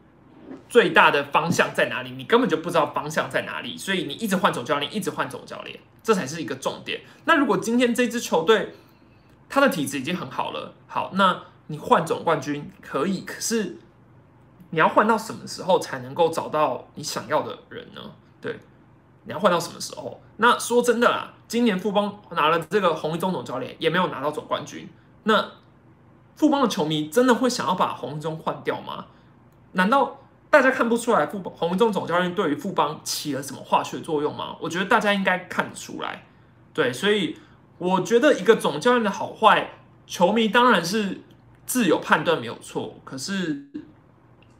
[0.67, 2.09] 最大的方向在哪里？
[2.09, 7.01] 你根本就不知道方向在哪里，所以你一直换总教练，一直换总教练，这才是一个重点。
[7.25, 8.73] 那如果今天这支球队
[9.47, 13.77] 他的体质已经很好了，好，那你换总冠军可以，可是
[14.71, 18.01] 你要换到什么时候才能够找到你想要的人呢？
[18.41, 18.59] 对，
[19.23, 20.19] 你要换到什么时候？
[20.35, 24.89] 那说真的啦，今年富邦拿了这个洪一中总教练，也没有拿到总冠军。
[25.23, 25.51] 那
[26.35, 29.05] 富邦的球迷真的会想要把洪一中换掉吗？
[29.71, 30.17] 难道？
[30.49, 34.57] 大家看不出来，富邦洪忠总教练对于富邦起了什么化学作用吗？
[34.59, 36.25] 我觉得大家应该看得出来。
[36.73, 37.39] 对，所以
[37.77, 39.69] 我觉得一个总教练的好坏，
[40.05, 41.21] 球迷当然是
[41.65, 42.99] 自有判断，没有错。
[43.03, 43.65] 可是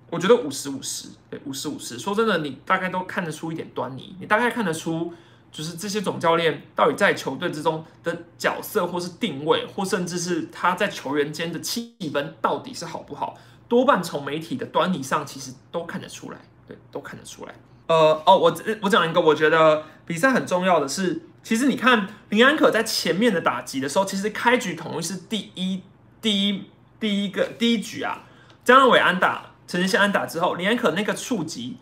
[0.10, 1.98] 我觉得五十五十，对，五十五十。
[1.98, 5.14] 说真的，你大概都看得出一点端倪，你大概看得出，
[5.52, 13.38] 就是这些总教练到底在球队之中的角色，或是定位，或甚至是他在球员间的气氛到底是好不好。
[13.68, 16.38] 多半从媒体的端倪上，其实都看得出来，
[16.68, 17.56] 对，都看得出来。
[17.88, 25.82] 呃，哦，我我讲一个，我觉得比赛很重要的是，其实你看林安可在前面的打击的时候，其实开局统一是第一
[26.22, 26.64] 第一
[27.02, 28.24] 第一个第一局啊，
[28.64, 31.76] 江仁伟安打，陈建宪安打之后，林安可那个触及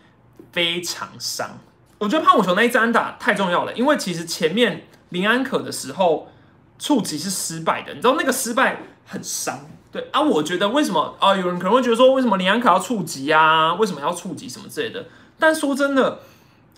[0.51, 1.59] 非常伤。
[1.97, 6.31] 我觉得胖虎球那一支安打太重要了，因为其实前面林安可的时候
[6.79, 9.59] 触及是失败的，你知道那个失败很伤。
[9.91, 11.35] 对啊，我觉得为什么啊？
[11.35, 13.73] 有人可能会觉得说，为什么林安可要触及啊？
[13.73, 15.05] 为什么要触及什么之类的？
[15.37, 16.19] 但说真的，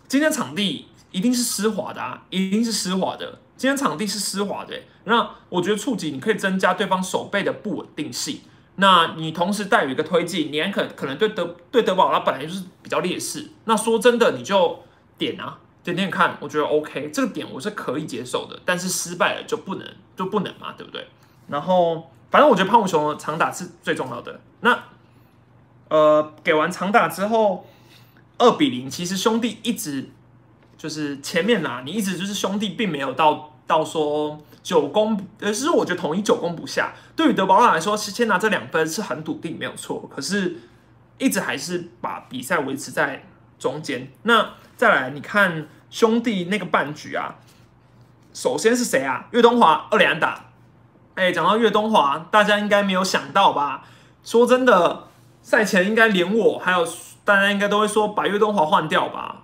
[0.08, 3.38] 今天场地一定是湿滑的啊，一定是湿滑的。
[3.62, 8.42] 今天场地是湿滑的，那我觉得触及你可以增加对方手背的不稳定性。
[8.78, 13.52] 那你同时带有一个推进，林安可可能对德对德保拉本来就是比较劣势。
[13.66, 14.80] 那说真的，你就
[15.20, 18.60] 点啊，点点看，我觉得 OK，这个点我是可以接受的。
[18.66, 21.08] 但是失败了就不能就不能嘛，对不对？
[21.48, 22.10] 然后。
[22.32, 24.40] 反正我觉得胖虎熊长打是最重要的。
[24.62, 24.86] 那
[25.90, 27.68] 呃，给完长打之后，
[28.38, 30.10] 二比零，其实兄弟一直
[30.78, 36.94] 就是前面呐，你一直就是兄弟并没有到到说久攻，呃，其实我觉得统一久攻不下。
[37.16, 40.10] 对于德保拉来说，先拿这两分是很笃定，没有错。
[40.14, 40.58] 可是，
[41.18, 43.24] 一直还是把比赛维持在
[43.58, 44.12] 中间。
[44.24, 47.36] 那再来，你看兄弟那个半局啊，
[48.34, 49.28] 首先是谁啊？
[49.32, 50.48] 岳东华二连打。
[51.16, 53.86] 哎，讲到岳东华，大家应该没有想到吧？
[54.22, 55.08] 说真的，
[55.42, 56.86] 赛前应该连我还有
[57.24, 59.41] 大家应该都会说把岳东华换掉吧？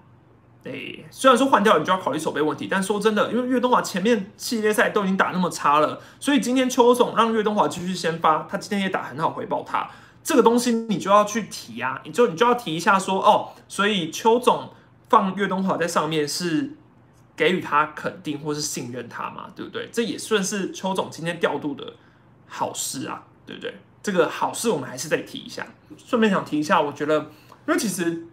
[0.68, 9.90] 哎，虽然说换掉你就要考虑守备问题，但说真的，因为岳东华前面系列赛都已经打那么差了，所以今天邱总让岳东华继续先发，他今天也打很好，回报他
[10.24, 14.70] 这个东西你就要去提啊，你就你就要提一下说哦，所以邱总
[15.10, 16.76] 放岳东华在上面是。
[17.38, 19.88] 给予他肯定或是信任他嘛，对不对？
[19.92, 21.94] 这也算是邱总今天调度的
[22.48, 23.76] 好事啊，对不对？
[24.02, 25.64] 这个好事我们还是得提一下。
[26.04, 27.28] 顺便想提一下，我觉得，因
[27.68, 28.26] 为其实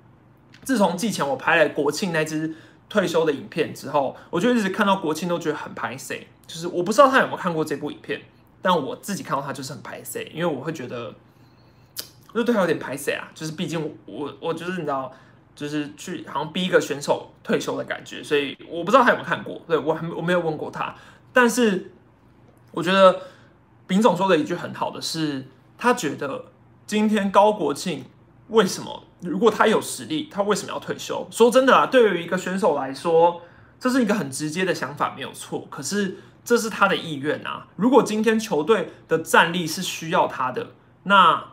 [0.65, 2.55] 自从季前我拍了国庆那支
[2.89, 8.23] 退休的影片之后，我就一直看到国庆都觉得很拍 C，就是我不知道他有没有看过这部影片，
[8.61, 11.15] 但我自己看到他就是很拍 C，因为我会觉得，
[12.35, 15.13] 就对他有点拍 C 啊，就是毕竟我我就是你知道。
[15.57, 20.93] 就是去好像逼一个选手退休的感觉，所以我不知道他有没有看过，对我还我没有问过他。
[21.33, 21.93] 但是
[22.73, 23.21] 我觉得
[23.87, 25.47] 丙总说的一句很好的是，
[25.79, 26.47] 他觉得
[26.89, 28.05] 今天高国庆
[28.55, 31.27] 为什么如果他有实力，他为什么要退休？
[31.31, 33.43] 说真的啊，对于一个选手来说，
[33.79, 35.67] 这是一个很直接的想法，没有错。
[35.69, 37.67] 可是这是他的意愿啊。
[37.77, 40.71] 如果今天球队的战力是需要他的，
[41.03, 41.45] 那。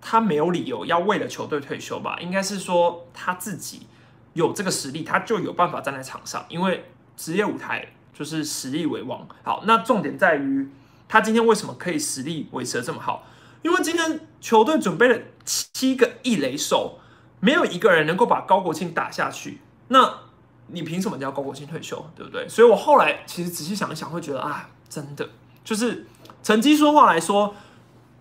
[0.00, 2.16] 他没有理由要为了球队退休吧？
[2.20, 3.88] 应该是说他自己
[4.32, 6.46] 有这个实力，他就有办法站在场上。
[6.48, 6.84] 因为
[7.16, 7.84] 职业舞台
[8.14, 9.26] 就是实力为王。
[9.42, 10.70] 好，那重点在于
[11.08, 13.26] 他今天为什么可以实力维持的这么好？
[13.68, 16.98] 因为今天球队准备了七个一垒手，
[17.40, 19.60] 没有一个人能够把高国庆打下去。
[19.88, 20.20] 那
[20.68, 22.10] 你凭什么叫高国庆退休？
[22.16, 22.48] 对不对？
[22.48, 25.28] 所以我后来其实仔细想一想，会觉得啊，真的
[25.62, 26.06] 就是
[26.42, 27.54] 成绩说话来说。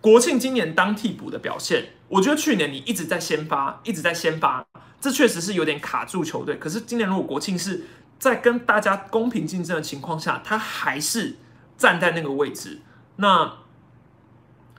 [0.02, 4.66] 国庆今年当替补的表现，我觉得去年你一直在先发，一直在先发，
[5.02, 6.56] 这确实是有点卡住球队。
[6.58, 7.86] 可是今年如果国庆是
[8.20, 11.38] 在跟大家公平竞争的情况下，他还是
[11.78, 12.82] 站在那个位置，
[13.16, 13.52] 那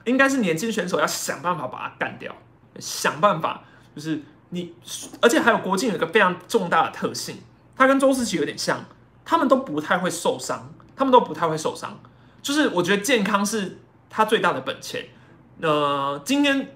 [0.09, 2.35] 应该是年轻选手要想办法把他干掉，
[2.79, 3.63] 想办法
[3.95, 4.73] 就是你，
[5.21, 7.37] 而且还有国庆有一个非常重大的特性，
[7.75, 8.83] 他跟周思齐有点像，
[9.23, 11.99] 他们都不太会受伤，他们都不太会受伤，
[12.41, 13.77] 就是我觉得健康是。
[14.11, 15.05] 他最大的本钱，
[15.61, 16.75] 呃，今天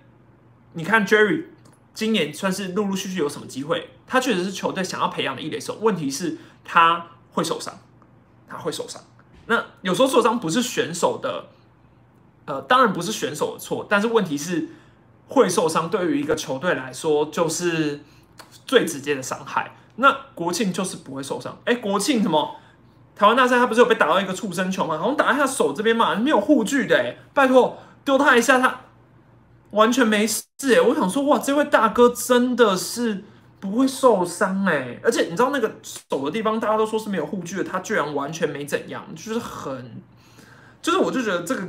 [0.74, 1.46] 你看 Jerry
[1.92, 3.90] 今年算是陆陆续续有什么机会？
[4.06, 7.74] 他确实是球队想要培养的一垒手，问题是他会受伤，
[8.48, 9.02] 他会受伤。
[9.48, 11.48] 那有时候受伤不是选手的，
[12.46, 14.70] 呃，当然不是选手的错，但是问题是
[15.28, 18.02] 会受伤，对于一个球队来说就是
[18.66, 19.76] 最直接的伤害。
[19.96, 21.58] 那国庆就是不会受伤。
[21.66, 22.56] 哎，国庆什么？
[23.16, 24.98] 台湾大赛他不是有被打到一个畜生球吗？
[24.98, 26.98] 好像打在他手这边嘛，没有护具的。
[26.98, 28.82] 哎，拜托丢他一下，他
[29.70, 30.44] 完全没事。
[30.74, 33.24] 哎，我想说，哇，这位大哥真的是
[33.60, 35.00] 不会受伤哎。
[35.04, 40.02] 而且你知道那个手的地方，大家都说是没有护具的，他居然完全没怎样，就是很，
[40.82, 41.62] 就是我就觉得这个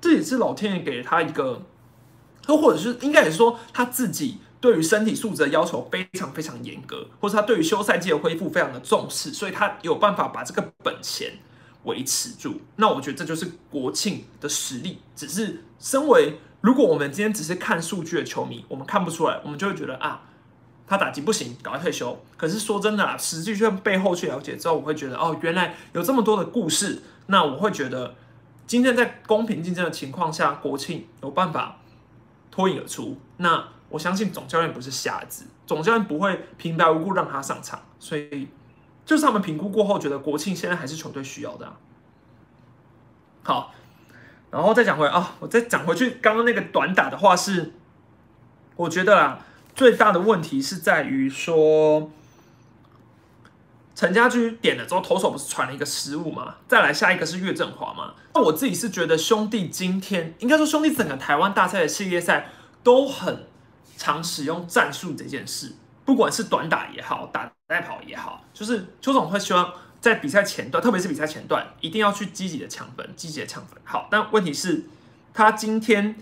[0.00, 1.62] 这也是老天爷给了他一个，
[2.48, 4.38] 又或者是应该也是说他自己。
[4.60, 11.34] 对于身体素质的要求非常非常严格，或者他对于休赛季的恢复非常的重视，所以他有办法把这个本钱
[11.84, 12.60] 维持住。
[12.74, 14.98] 那我觉得这就是国庆的实力。
[15.14, 20.22] 只是身为如果我们今天只是看数据的球迷，我们看不出来，我们就会觉得啊，
[20.88, 22.20] 他打击不行，赶快退休。
[22.36, 27.00] 可是说真的啊，实际去背后去了解之后，我会觉得哦，原来有这么多的故事。
[27.26, 28.16] 那我会觉得
[28.68, 31.78] 今天在公平竞争的情况下，国庆有办法
[32.50, 33.18] 脱颖而出。
[33.38, 38.46] 那我相信总教练不是瞎子，总教练不会平白无故让他上场，所以
[39.06, 41.72] 就是他们评估过后觉得国庆现在还是球队需要的。
[43.42, 43.72] 好，
[44.50, 47.72] 然后再讲回啊，我再讲回去刚刚那个短打的话是，
[48.76, 49.38] 我觉得啦，
[49.74, 52.10] 最大的问题是在于说，
[53.98, 56.54] 陈家驹点了之后，投手不是传了一个失误吗？
[56.68, 58.14] 再来下一个是岳振华嘛？
[58.32, 62.50] 那我自己是觉得兄弟今天应该说兄弟整个台湾大赛的系列赛
[62.84, 63.46] 都很。
[63.96, 65.72] 常使用战术这件事，
[66.04, 73.76] 不管是短打也好，打带跑也好，就是邱总会希望在比赛前段，特别是比赛前段，一定要去积极的抢分，积极的抢分。
[73.82, 74.84] 好，但问题是，
[75.34, 76.14] 他今天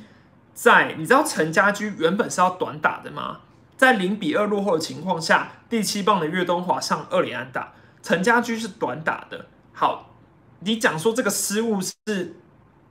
[0.55, 3.41] 在你知道陈家驹原本是要短打的吗？
[3.77, 9.47] 在零比二落后的情况下，第七棒的岳东华上二连安打，陈家驹是短打的。
[9.73, 10.15] 好，
[10.61, 12.37] 你讲说这个失误是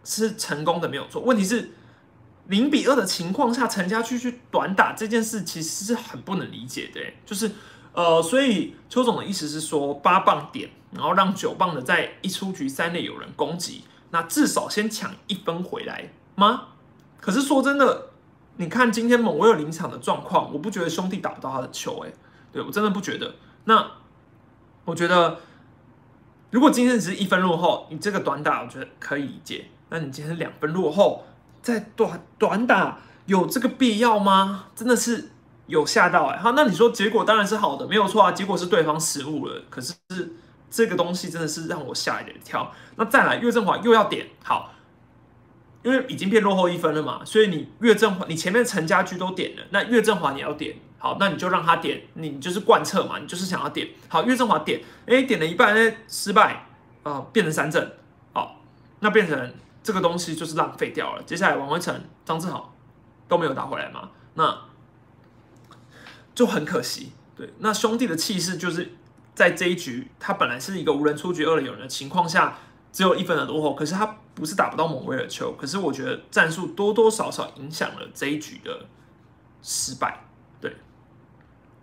[0.03, 1.71] 是成功的没有错，问题是。
[2.47, 7.49] 零比二的情况下，陈家驹去短打这件事其实是很不能理解的，就是
[7.91, 16.67] 呃，所以邱总的意思是说八棒点，然后让九棒的在一出局三垒有人攻击，那至少先抢一分回来吗？
[17.19, 18.09] 可是说真的，
[18.57, 22.13] 你看今天某位有临场的状况，我不觉得兄弟打不到他的球，哎，
[22.51, 23.35] 对我真的不觉得。
[23.65, 23.91] 那
[24.85, 25.39] 我觉得，
[26.51, 31.25] 如果今天只是一分落后，你这个短打我觉得可以理解，那你今天两分落后。
[31.61, 34.65] 在短短打有这个必要吗？
[34.75, 35.31] 真的是
[35.65, 36.37] 有吓到哎！
[36.37, 38.31] 好，那你说结果当然是好的，没有错啊。
[38.31, 39.95] 结果是对方失误了，可是
[40.69, 42.71] 这个东西真的是让我吓一跳。
[42.97, 44.74] 那再来，岳振华又要点好，
[45.85, 54.23] 因为已经变落后一分了嘛，所以你岳振华，你前面陈家驹都点了，那岳振华你要点好，那你就让他点，你就是贯彻嘛，你就是想要点好。
[54.25, 56.65] 岳振华点，哎，点了一半哎失败
[57.03, 57.93] 啊，变成三振，
[58.33, 58.59] 好，
[58.99, 59.53] 那变成。
[59.85, 61.21] 这个东西就是浪费掉了。
[61.27, 61.93] 接下来王威成、
[62.25, 62.75] 张志豪
[63.27, 64.61] 都没有打回来嘛，那
[66.33, 67.11] 就很可惜。
[67.35, 68.95] 对，那兄弟的气势就是
[69.35, 72.57] 在这一局，他本来是一个无人出局、二垒有人的情况下，
[72.95, 78.85] 只有一分的落后，可是他不是打不到蒙威尔球，可是我觉得战术多多少少影响了这一局的
[79.61, 80.21] 失败。
[80.61, 80.77] 对，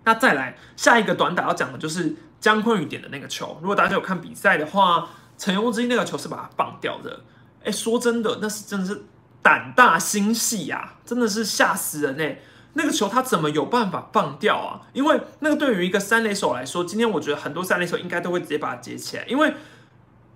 [0.05, 3.59] 那再来下一个短打要讲的就是姜昆宇点的那个球。
[3.61, 7.20] 如果大家有看比赛的话，陈庸之那个球是把它放掉的。
[7.62, 9.03] 哎，说真的，那是真的是
[9.42, 12.40] 胆大心细呀，真的是吓死人哎！
[12.72, 14.81] 那个球他怎么有办法放掉啊？
[14.94, 19.53] 因为那个对于一个三垒手来说，今天我觉得很多三垒手应该都会直接把它接起来，因为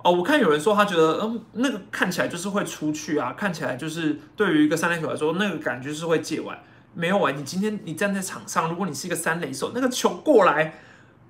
[0.07, 6.57] 哦，我看有人说他觉得，嗯，那个看起来就是会出去啊，看起来就是对于一个三垒手来说，那个感觉是会借完，
[6.95, 7.33] 没有啊！
[7.33, 10.75] 你今天你站在场上，如果你是一个三垒手，那个球过来，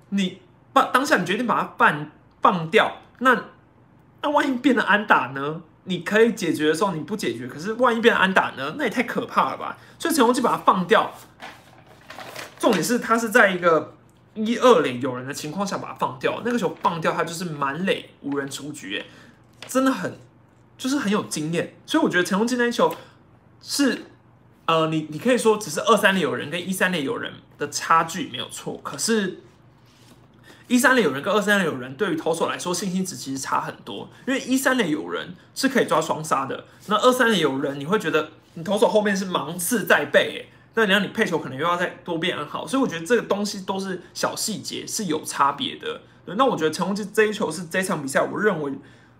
[0.09, 3.45] 你把当下你决定把它放放掉，那
[4.21, 5.63] 那万一变得安打呢？
[5.85, 8.75] 你可以解决的时候你不解决，可是万一变成安打呢？
[8.77, 9.75] 那也太可怕了吧！
[9.97, 11.11] 所以陈宏基把它放掉，
[12.59, 13.96] 重点是他是在一个
[14.45, 19.05] 一二垒有人的情况下把它放掉，那个球放掉，他就是满垒无人出局，哎，
[19.67, 20.17] 真的很
[20.77, 21.75] 就是很有经验。
[21.85, 22.93] 所以我觉得陈宏基那球
[23.61, 24.03] 是
[24.65, 29.39] 呃，你你可以说只是二三垒有人跟一三垒有人的差距没有错，可是。
[30.69, 46.01] 一三垒有人跟二三垒有人，对于投手来说信心值其实差很多，因为一三垒有人是可以抓双杀的，那二三垒有人你会觉得你投手后面是芒刺在背，哎，那你让你配球可能又要再多变好，所以我觉得这个东西都是小细节是有差别的。
[46.25, 48.71] 那我觉得陈宏基这一球是这场比赛我认为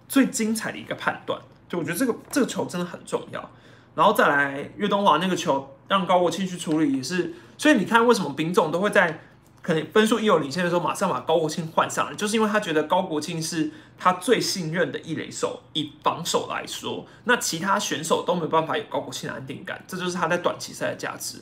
[0.08, 3.50] 最精彩的一个判断，就我觉得这个这个球真的很重要。
[3.96, 9.22] 然后再来岳东华那个球让高国庆去处理也是，所以你看为什么丙总都会在。
[9.68, 15.62] 可能分数一有领先的时候，马上把高国庆换上来，就是因为他觉得高国庆是他最信任的一垒手。
[15.74, 21.42] 以防守来说，那其他选手都没办法有高国庆的安定感，这就是他在短期赛的价值。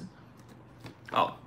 [1.12, 1.38] 好，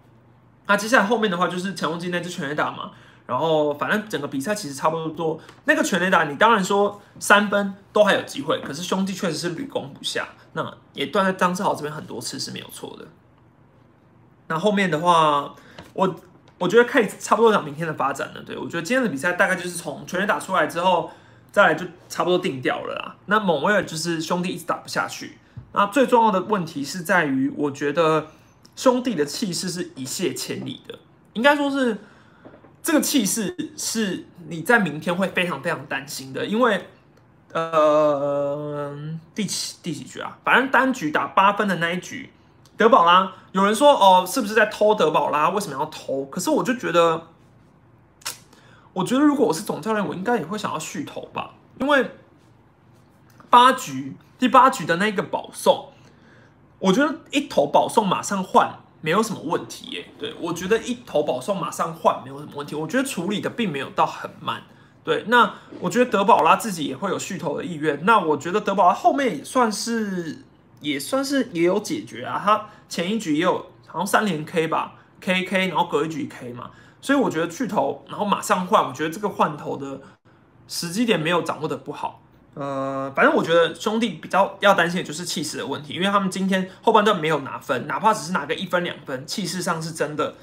[0.68, 2.92] 那接下来后面的话就是强攻金那支全垒打嘛，
[3.26, 5.40] 然后反正整个比赛其实差不多。
[5.64, 13.04] 那个全垒打，你当然说三分都还有机会，可是兄弟确实是屡攻不下，那也断在张志豪这边很多次是没有错的。
[14.46, 15.52] 那后面的话，
[15.92, 16.14] 我
[16.58, 18.42] 我觉得可以差不多讲明天的发展了。
[18.42, 21.10] 对我觉得今天的比赛大概就是从全员打出来之后，
[21.50, 23.16] 再来就差不多定掉了啦。
[23.26, 25.38] 那蒙威尔就是兄弟一直打不下去，
[25.72, 28.28] 那最重要的问题是在于，我觉得。
[28.76, 30.96] 兄弟的气势是一泻千里的，
[31.32, 31.98] 应该说是
[32.80, 36.86] 这个气势是你在明天会非常非常担心的，因为
[37.52, 38.96] 呃
[39.34, 40.38] 第几第几局啊？
[40.44, 42.30] 反正单局打八分的那一局，
[42.78, 45.50] 德保拉有人说哦是不是在偷德保拉？
[45.50, 46.24] 为什么要偷？
[46.26, 47.26] 可是我就觉得，
[48.94, 52.10] 我觉得如果我是总教练，我应该也会想要续投吧，因为
[53.50, 55.90] 八局第八局的那个保送。
[56.80, 64.62] 我觉得一投保送马上换没有什么问题耶，对我觉得一投保送马上换没有什么问题，我觉得处理的并没有到很慢，
[65.02, 70.44] 对，那我觉得德保拉自己也会有续投的意愿，那我觉得德保拉后面也算是
[70.80, 76.70] 也算是也有解决啊，他前一局也有好像三连 K 吧，K K，然后隔一局 K 嘛，
[77.00, 80.00] 所以我觉得去投然后马上换，我觉得这个换头的
[80.66, 82.22] 时机点没有掌握的不好。
[82.54, 90.34] 呃，反正我觉得兄弟比较要担心的就是气势的问题，因为他们今天后半段没有拿分，哪怕只是拿个一分两分，气势上是真的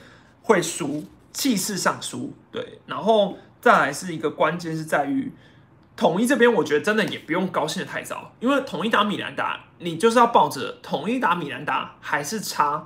[0.42, 2.34] 会输，气势上输。
[2.52, 5.30] 对，然后再来是一个关键是在于
[5.98, 12.86] 统一这边，我觉得真的也不用高兴的太早，因为统一打米兰达，你就是要抱着统一打米兰达还是差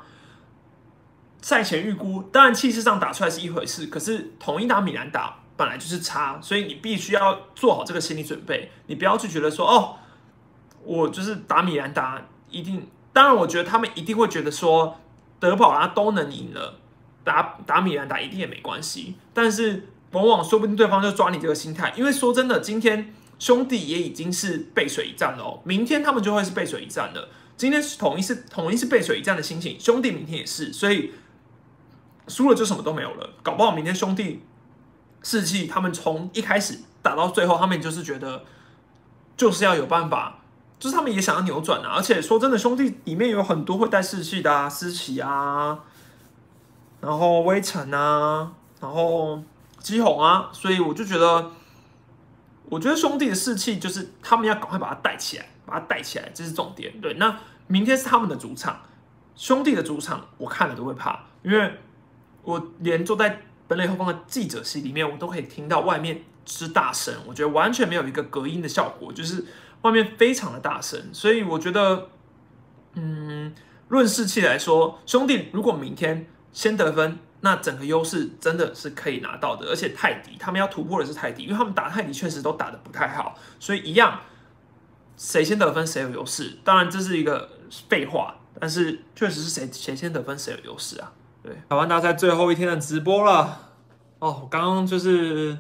[1.42, 5.36] 赛前预估，当然气势上打出来是一回事，可是统一打米兰达。
[5.60, 8.72] 本来就是差，所以你必须要做好这个心理准备。
[8.88, 9.98] 你不要去觉得说，哦，
[10.86, 12.88] 我就是打米兰达一定。
[13.12, 14.98] 当然，我觉得他们一定会觉得说，
[15.38, 16.76] 德保拉都能赢了，
[17.26, 19.18] 打打米兰达一定也没关系。
[19.34, 27.30] 但是往往说不定对方就抓你这个心态，因为说真的，今天兄弟也已经是背水一战了哦，明天他们就会是背水一战的。
[27.58, 31.12] 今天是统一是统一是背水一战的心情，兄弟明天也是，所以
[32.28, 34.44] 输了就什么都没有了，搞不好明天兄弟。
[35.22, 38.42] 士气，他们从一开始打到最后，他们就是觉得
[39.36, 40.40] 就是要有办法，
[40.80, 41.96] 就是他们也想要扭转啊。
[41.98, 45.78] 而且说真的，兄弟里面有很多会带士气的啊，思琪啊，
[47.02, 49.44] 然后微尘啊，然后
[49.80, 51.52] 基宏啊，所以我就觉得，
[52.70, 57.02] 我觉得兄弟的士气就是他们要赶快把它带起来，把它带起来，这是重点。
[57.02, 58.82] 对，那明天是他们的主场，
[59.36, 61.74] 兄弟的主场，我看了都会怕，因为
[62.44, 63.42] 我连坐在。
[63.70, 69.46] 本垒后方的记者席里面，我都可以听到外面之大声，我觉得完全没有一个隔音的效果，就是
[69.84, 72.10] 外面非常的大声，所以我觉得，
[72.96, 73.54] 嗯，
[73.90, 84.20] 论士气来说，兄弟如果明天先得分，那整个优势真的是可以拿到的，而且泰迪他们要突破的是泰迪，因为他们打泰迪确实都打的不太好，所以一样，
[85.16, 87.50] 谁先得分谁有优势，当然这是一个
[87.88, 91.12] 废话，但是确实是谁谁先得分谁有优势啊。
[91.42, 93.58] 对，台湾大赛最后一天的直播了
[94.20, 94.46] 哦。
[94.52, 95.58] 刚刚就是，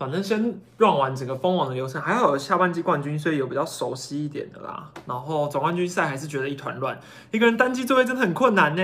[0.00, 0.42] 反正先
[0.78, 4.90] run 完整个封网的流程，还好有下半季冠军，所以有比较熟悉一点的啦。
[5.04, 6.98] 然后总冠军赛还是觉得一团乱，
[7.30, 8.82] 一个人单机作业真的很困难呢。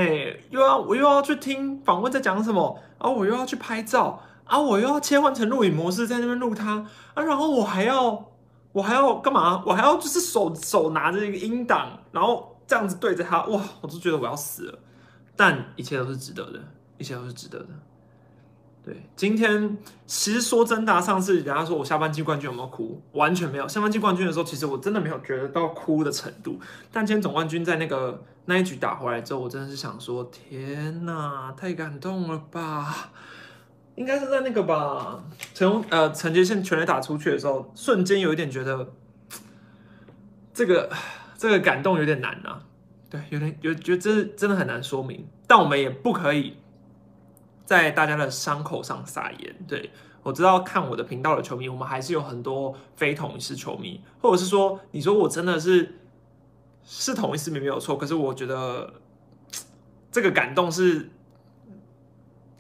[0.51, 8.27] 又要我又要去听访问在讲什么，啊，我又要去拍照，啊，我又要切换成录影模式在那边录他，啊，然后我还要
[8.73, 9.63] 我还要干嘛？
[9.65, 14.79] 我还要就是手手拿着一个音档，然后这样子对着他，哇，我都觉得我要死了。
[15.35, 16.61] 但一切都是值得的，
[16.99, 17.69] 一切都是值得的。
[18.87, 19.77] 对，今天
[20.07, 23.67] 其实说真的，上次人家说我下半季冠军有没有哭，完全没有。
[23.67, 26.61] 下半季冠军的时候，其实我真的没有觉得到哭的程度。
[26.93, 33.11] 但今天总冠军在那个那一局打回来之后，我真的是想说，天哪，太感动了吧！
[33.97, 35.21] 应该是在那个吧，
[35.53, 38.93] 陈呃陈杰宪全垒打出去的时候，瞬间有一点觉得，
[40.55, 40.89] 这个
[41.37, 42.63] 这个感动有点难啊。
[43.11, 46.57] 对，有点有觉得这真的很难说明，但我们也不可以
[47.67, 49.55] 在大家的伤口上撒盐。
[49.69, 49.91] 对
[50.23, 55.99] 我知道看我的频道的球迷，我们还是有很多非同一式球迷，或者是说，你说我真的是
[56.83, 58.95] 是同一市民没有错，可是我觉得
[60.11, 61.11] 这个感动是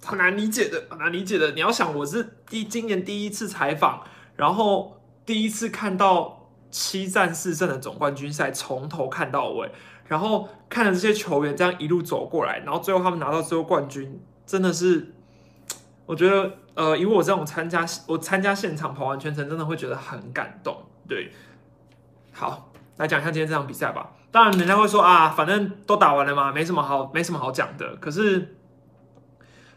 [0.04, 1.52] 很难理解的，很难理解的。
[1.52, 4.04] 你要想，我是第今年第一次采访，
[4.36, 9.70] 然后第一次看到七战四胜的总冠军赛，从头看到尾。
[10.09, 15.12] 然后看着这些球员这样一路走过来，然后最后他们拿到最后冠军，真的是
[16.07, 20.84] 我觉得呃，以我这种参加我参加现场跑完全程，真的会觉得很感动。
[21.09, 21.32] 对，
[22.32, 24.12] 好，来讲一下今天这场比赛吧。
[24.30, 27.97] 当然，人家会说啊，反正都打完了嘛，没什么好没什么好讲的。
[27.97, 28.57] 可是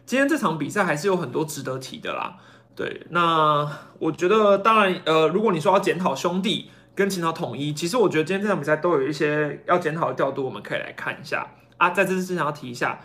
[0.05, 2.37] 今天这场比赛还是有很多值得提的啦。
[2.75, 3.67] 对，那
[3.99, 11.47] 我觉得当然呃，如果你说要检讨兄弟跟秦朝统一，其实我觉得今天这场比赛都有一些要检讨的调度，我们可以来看一下
[11.77, 11.89] 啊。
[11.91, 12.99] 在这次之前要提一下，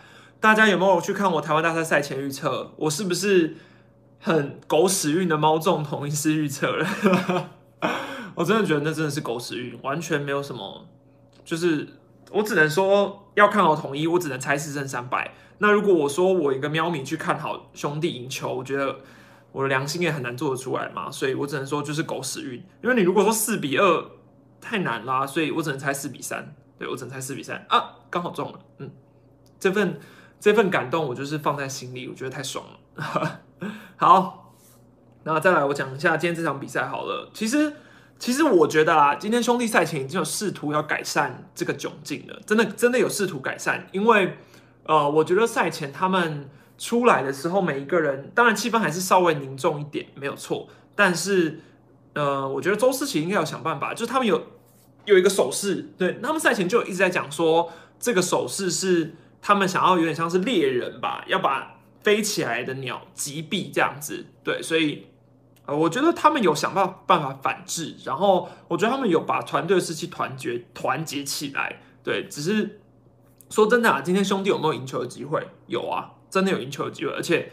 [0.45, 2.71] 大家有没有去看我台湾大赛赛前预测？
[2.77, 3.55] 我是不是
[4.19, 7.49] 很狗屎运的猫中统一师预测了？
[8.35, 10.87] 我真的觉得那真的是狗屎运，完全没有什么。
[11.43, 11.87] 就是
[12.29, 15.33] 我只能说要看好统一，我只能猜四胜三败。
[15.57, 18.97] 那如果我说我一个喵米去看好兄弟赢球，我觉得
[19.51, 21.09] 我的良心也很难做得出来嘛。
[21.09, 22.63] 所以我只能说就是狗屎运。
[22.83, 24.05] 因为你如果说四比二
[24.61, 26.55] 太难啦，所以我只能猜四比三。
[26.77, 28.59] 对我只能猜四比三啊，刚好中了。
[28.77, 28.91] 嗯，
[29.59, 29.99] 这份
[30.39, 33.41] 这份感动我就是放在心里，我觉得太爽了。
[33.97, 34.53] 好，
[35.23, 37.29] 那再来我讲一下今天这场比赛好了。
[37.33, 37.73] 其实。
[38.17, 43.89] 其实我觉得啊，今天兄弟赛前已经有试图要改善这个窘境了，真的真的有试图改善。
[43.91, 44.37] 因为
[44.85, 50.69] 呃，我觉得赛前他们出来的时候，每一个人当然气氛还是稍微凝重一点，没有错。
[50.95, 51.59] 但是
[52.13, 54.41] 呃，我觉得周思齐应该要想办法，就是他们有
[55.03, 57.69] 有一个手势，对他们赛前就一直在讲说，
[57.99, 59.13] 这个手势是
[59.45, 65.05] 他们想要有点像是猎人吧，要把飞起来的鸟击毙这样子，对，所以。
[65.67, 71.81] 呃，我觉得他们有想到办法反制，然后我觉得他们有把团队士气团结团结起来。
[72.03, 72.81] 对，只是
[73.49, 75.47] 说真的啊，今天兄弟有没有赢球的机会？
[75.65, 77.51] 有啊，真的有赢球的机会，而且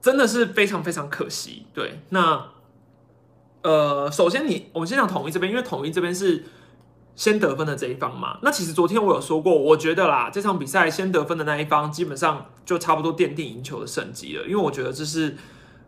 [0.00, 1.66] 真的是非常非常可惜。
[1.74, 2.48] 对，那
[3.62, 6.44] 呃，首先你我们先讲统一这边，因为统一这边是
[7.18, 8.38] 先得分的这一方嘛。
[8.42, 15.36] 那其实昨天我有说过，我觉得啦，这场比赛先得分的那一方基本上就差不多奠定赢球的胜机了，因为我觉得这是。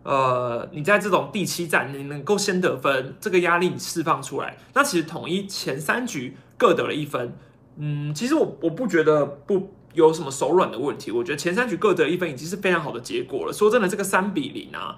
[0.02, 7.36] 呃，你在这种第七战，你能够先得分，这个压力你释放出来，那其实统一前三局各得了一分，
[7.76, 13.52] 嗯，其实我我不觉得不有什么手软的问题，我觉得前三局各得一分已经是非常好的结果了。
[13.52, 14.96] 说真的，这个三比零啊，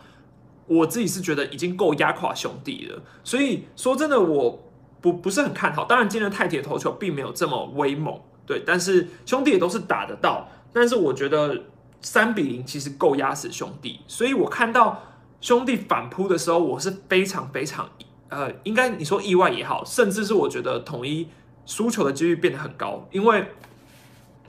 [0.69, 3.03] 我自己是觉得已经够压垮兄弟了。
[3.25, 4.72] 所以说真的，我
[5.03, 5.85] 不不是很看好。
[5.85, 10.49] 当然，今天的太铁投球并没有这么威猛，对，但是兄弟也都是打得到。
[10.73, 11.65] 但是我觉得。
[12.05, 15.01] 三比零其实够压死兄弟，所以我看到
[15.41, 17.89] 兄弟反扑的时候，我是非常非常
[18.29, 21.29] 呃，应该你说意外也好，甚至是我觉得统一
[21.65, 23.47] 输球的几率变得很高，因为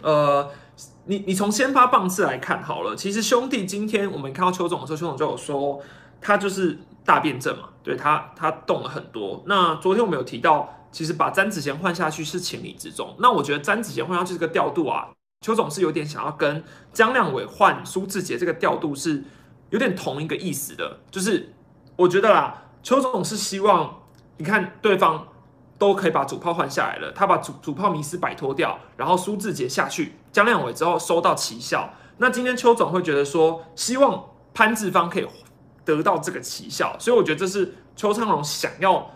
[0.02, 0.50] 呃，
[1.06, 5.80] 你你从先发棒次来看好了，其实兄弟今天我们看到邱总的时候，邱总就有说
[6.20, 9.44] 他就是大变阵嘛，对他他动了很多。
[9.46, 13.16] 那昨天我们有提到，其实把詹子贤换下去是情理之中。
[13.20, 15.10] 那我觉得詹子贤换下去这个调度啊。
[15.42, 19.22] 邱总是有点想要跟江亮伟换苏志杰这个调度是
[19.72, 21.54] 有点同一个意思的，就是
[21.98, 24.04] 我觉得啦，邱总是希望
[24.38, 25.28] 你看对方
[25.78, 31.94] 都可以把主炮换下来了，他把主主炮迷失摆脱掉，然后苏志杰下去，江亮伟之后收到奇效。
[32.20, 34.24] 那今天邱总会觉得说，希望
[34.54, 35.28] 潘志芳可以
[35.86, 39.12] 得到这个奇效，所以我觉得这是邱昌荣想要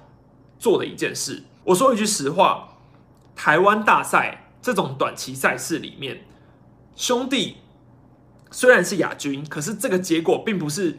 [0.59, 1.43] 做的一件事。
[1.63, 2.77] 我说一句实话，
[3.35, 4.43] 台湾大赛。
[4.59, 6.25] 这种短期赛事里面，
[6.93, 7.57] 兄弟
[8.51, 10.97] 虽然是亚军，可是这个结果并不是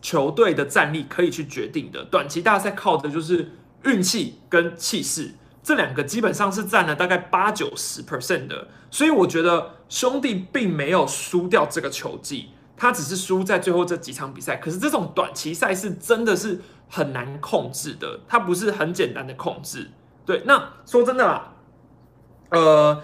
[0.00, 2.02] 球队的战力可以去决定的。
[2.04, 3.50] 短期大赛靠的就是
[3.84, 8.68] 运气跟气势，这两个基本上是占了大概八九十 percent 的。
[8.90, 14.56] 所以我觉得兄弟并没有输掉这个球技，他只是输在最后这几场比赛。
[14.56, 19.90] 可是这种短期赛事真的是很难控制的，它不是很简单的控制。
[20.24, 21.54] 对，那说真的啦。
[22.50, 23.02] 呃，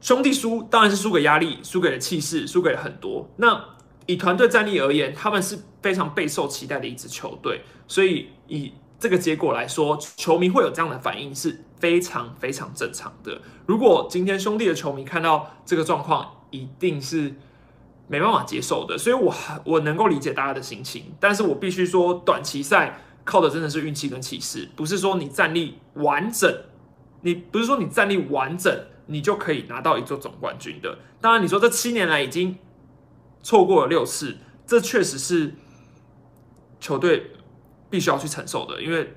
[0.00, 3.30] 兄弟输当然是输给压力，输给了气势，输给了很多。
[3.36, 3.64] 那
[4.06, 13.40] 以团队战力而言，他们是非常备受期待的一支球队，所以以这个结果来说，球迷会有这样的反应是非常非常正常的。
[13.66, 17.34] 如果今天兄弟的球迷看到这个状况，一定是
[18.10, 18.98] 没办法接受的。
[18.98, 19.32] 所以，我
[19.64, 26.52] 我能够理解大家的心情，但是我必须说，短期赛靠的真的是运气跟气势，不是说你战力完整。
[27.22, 30.98] 你不是说你战力完整，你就可以拿到一座总冠军的。
[31.20, 32.56] 当然，你说这七年来已经
[33.42, 35.54] 错过了六次，这确实是
[36.80, 37.30] 球队
[37.90, 39.14] 必须要去承受的，因为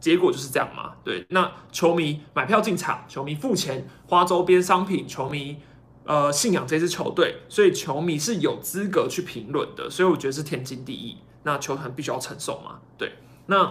[0.00, 0.94] 结果就是这样嘛。
[1.04, 5.56] 对，那球迷买票进场，球迷付钱花周边商品，球迷
[6.04, 9.90] 呃信仰这支球队，所以球迷是有资格去评论的。
[9.90, 11.18] 所以我觉得是天经地义。
[11.42, 12.78] 那球团必须要承受嘛。
[12.96, 13.12] 对，
[13.46, 13.70] 那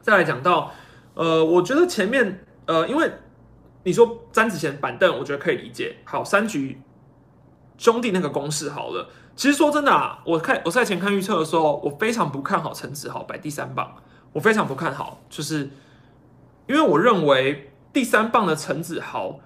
[0.00, 0.72] 再来讲到
[1.14, 2.42] 呃，我觉得前面。
[2.68, 3.08] 呃，因为
[3.84, 5.98] 你说詹子贤板凳，我觉得可以理解。
[6.02, 6.82] 好，三局
[7.78, 13.94] 兄弟那个公式好了，其实说真的啊，我看我赛前看预测的时候，我非常不看好陈子豪摆第三棒，
[14.32, 15.70] 我非常不看好，就是
[16.66, 19.38] 因为我认为第三棒的陈子豪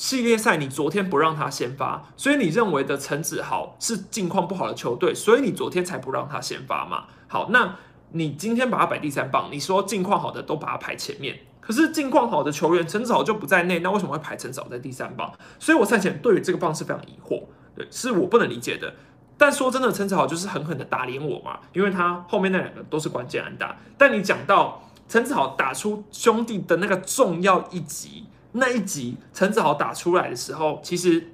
[0.00, 7.04] 系列赛你昨天不让他先发，所以你认为的陈子豪是境况不好的球队，所以你昨天才不让他先发嘛？
[7.28, 7.76] 好，那
[8.12, 15.30] 你今天把他摆第三棒，你说境况好的都把他排前面，可是境况好的球员陈子豪就不在内，那为什么会排陈子豪在第三棒？
[15.58, 17.42] 所以我赛前对于这个棒是非常疑惑，
[17.76, 18.94] 对，是我不能理解的。
[19.36, 23.76] 但说真的，陈子豪就是狠狠的打脸我嘛，因为他后面那两个都是关键安打。
[23.98, 31.32] 但你讲到陈子豪打出兄弟的那个重要一集，那一集陈子豪打出来的时候，其实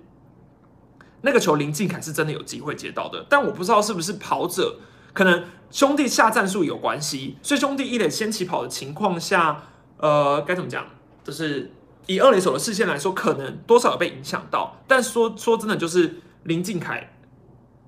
[1.22, 3.24] 那个球林敬凯是真的有机会接到的。
[3.28, 4.78] 但我不知道是不是跑者
[5.12, 9.62] 可能兄弟下战术有关系，所以兄弟一垒先起跑的情况下，
[9.98, 10.86] 呃，该怎么讲？
[11.24, 11.72] 就是
[12.06, 14.76] 以二垒手的视线来说，可能多少有被影响到。
[14.86, 17.15] 但说说真的，就是林敬凯。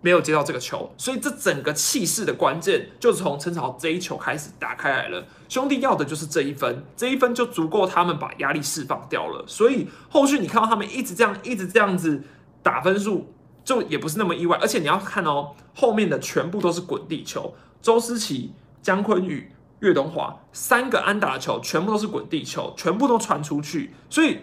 [0.01, 5.26] 没有接到这个球，所以这整个气势的关键就是从陈朝这一球开始打开来了。
[5.49, 9.44] 兄弟要的就是这一分，这一分就足够他们把压力释放掉了。
[9.49, 12.22] 所以后续你看到他们一直这样、一直这样子
[12.62, 13.32] 打分数，
[13.64, 14.57] 就也不是那么意外。
[14.61, 23.92] 而且你要看哦，后面的全部都是滚地球，周思齐、姜昆宇、岳东华三个安打的球全部都是滚地球，全部都传出去。
[24.09, 24.38] 所以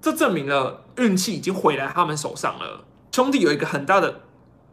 [0.00, 2.84] 这证明了运气已经回来他们手上了。
[3.12, 4.22] 兄弟有一个很大的。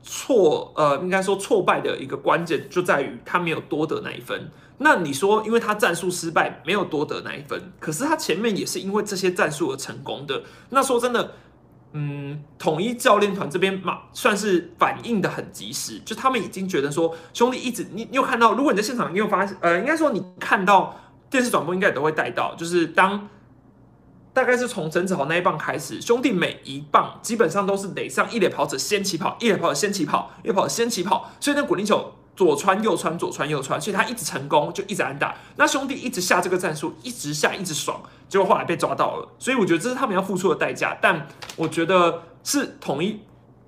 [0.10, 4.50] 挫呃，应该说挫败的一个关键就在于他没有多得那一分。
[4.78, 10.42] 那你说，因为他战术失败，没有多得那一分，可是他前面也是因为这些战术而成功的。
[10.70, 11.34] 那说真的，
[11.92, 20.96] 嗯，统一教练团这边嘛，算是反应的很及时，就他们已经觉得说，兄弟一直你你有看到，如果你在现场，你有发现，呃，应该说你看到
[21.30, 23.28] 电视转播应该也都会带到，就是当。
[24.38, 35.36] 大概是从整子豪那一棒开始，兄弟每一棒基本上都是垒上一垒跑者先起跑，一垒跑者先起跑，一垒跑者先起跑，所以那滚地球左穿右穿，左穿右穿，所以他一直成功，就一直安打。
[35.56, 39.28] 那兄弟一直下这个战术，一直下，一直爽，结果后来被抓到了。
[39.40, 40.96] 所以我觉得这是他们要付出的代价。
[41.02, 43.20] 但我觉得是统一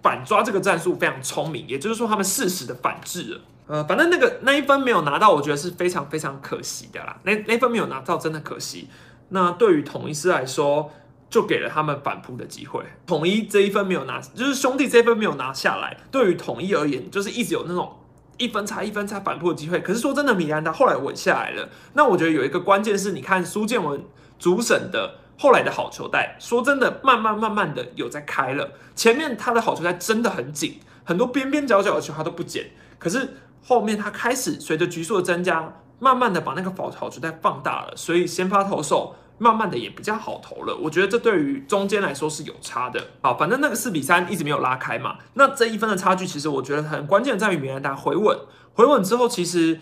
[0.03, 3.41] 反抓这个战术非常聪明，也就是说他们适时的反制了。
[3.65, 7.17] 呃，反正那个那一分没有拿到，我觉得是非常非常可惜的啦。
[7.24, 8.88] 那那一分没有拿到，真的可惜。
[9.30, 10.91] 那对于统一师来说，
[11.30, 12.84] 就给了他们反扑的机会。
[13.05, 15.95] 统一这一分没有拿，就是兄弟这一分没有拿下来。
[16.09, 17.95] 对于统一而言，就是一直有那种
[18.38, 19.80] 一分差、一分差反扑的机会。
[19.82, 21.69] 可是说真的，米兰达后来稳下来了。
[21.93, 24.03] 那我觉得有一个关键是，你看苏建文
[24.39, 28.71] 主审的后来的好球带，说真的，慢慢慢慢的有在开了。
[28.95, 32.71] 前面他的好球带真的很紧，很多边边角角的球他都不捡。
[32.97, 35.82] 可是后面他开始随着局数的增加。
[36.00, 40.76] 慢慢的把那个好球带放大了，所以先发投手慢慢的也比较好投了。
[40.76, 43.06] 我觉得这对于中间来说是有差的。
[43.22, 45.18] 好，反正那个四比三一直没有拉开嘛。
[45.34, 48.38] 那这一分的差距，其实我觉得很关键在于米兰达回稳，
[48.74, 49.80] 回稳之后其实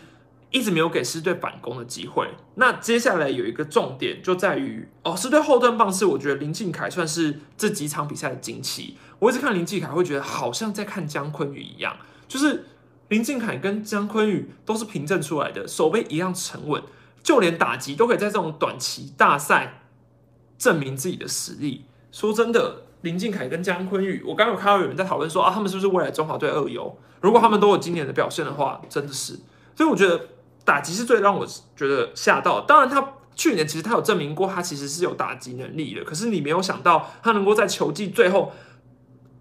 [0.51, 2.27] 一直没有给狮队反攻的机会。
[2.55, 8.97] 那接下来有一个重点就在于哦，狮队后段棒是我觉得林敬凯算是这几场比赛的惊奇。
[9.19, 11.95] 我一直看林敬凯会觉得好像在看姜昆宇一样，
[12.27, 12.65] 就是。
[13.09, 16.83] 林敬凯跟姜昆宇都是凭证出来的，手背一样沉稳，
[17.23, 19.81] 就连打击都可以在这种短期大赛
[20.57, 21.85] 证明自己的实力。
[22.11, 26.97] 说真的，林敬凯跟姜昆宇，我刚刚有看到有人在讨论说啊，他们是不是未来中华队二游？
[27.21, 29.39] 如果他们都有今年的表现的话，真的是。
[29.75, 30.19] 所以我觉得
[30.65, 32.61] 打击是最让我觉得吓到。
[32.61, 36.03] 当然，他去年其实他有证明过，他其实是有打击能力的。
[36.03, 38.51] 可是你没有想到，他能够在球季最后。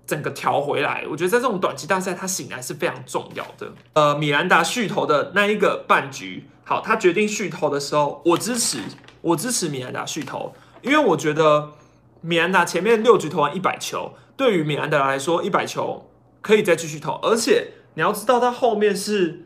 [0.06, 3.72] 整个调回来，我觉得在这种短期大赛，他醒来是非常重要的。
[3.94, 8.78] 呃，米兰达续投的那一个半局，好，他决定续投的时候，我支持，
[9.20, 11.72] 我支持米兰达续投，因为我觉得
[12.20, 16.08] 米兰达前面六局投完一百球，对于米兰达来说，一百球
[16.40, 19.44] 可以再继续投，而且你要知道，他后面是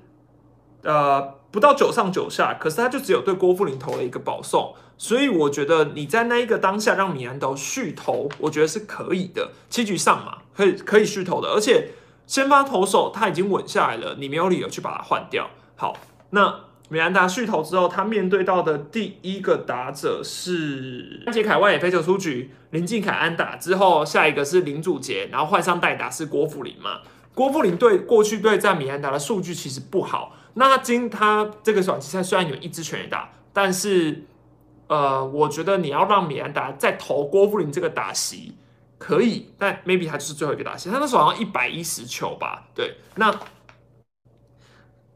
[0.83, 4.75] 呃不到九上九下，可是他就只有对郭富林投了一个保送。
[5.03, 9.51] 所以我觉得你在那一个当下让米兰达续投，我觉得是可以的。
[9.71, 11.93] 七局上嘛，可以可以续投的，而且
[12.27, 15.49] 先发投手他已经稳下来了，你没有理由去把它换掉。
[15.77, 15.97] 好，
[16.33, 16.55] 那
[16.91, 27.01] 米兰达续投之后，他面对到的第一个打者是安杰凯外野飞球出局，林敬凯安打之后，下一个是林祖杰，然后换上代打是郭富林嘛。
[27.35, 34.25] 郭富林对过去对战米兰达的数据其实不好，那今他这个短期赛虽然有一支全垒打，但是。
[34.91, 38.57] 呃，我觉得你要让米兰达再投郭富林这个打席
[38.99, 40.91] 可以，但 maybe 他就是最后一个打席。
[40.91, 42.67] 他那时候好像一百一十球吧？
[42.75, 43.33] 对，那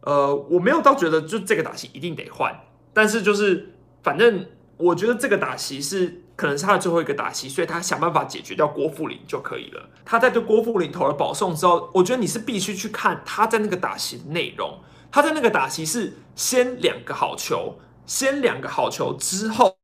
[0.03, 2.57] 呃，我没有到觉得就这个打席一定得换，
[2.93, 4.47] 但是就是反正
[4.77, 9.91] 我觉得这个打席是可能是他的最后一个打席，所以他想办法解决掉郭富林就可以了。
[10.05, 14.79] 他在对郭富林投了保送之后，我觉得你是必须去看他在那个打席的内容。
[15.11, 17.77] 他在那个打席是先两个好球，
[18.07, 19.77] 先两个好球之后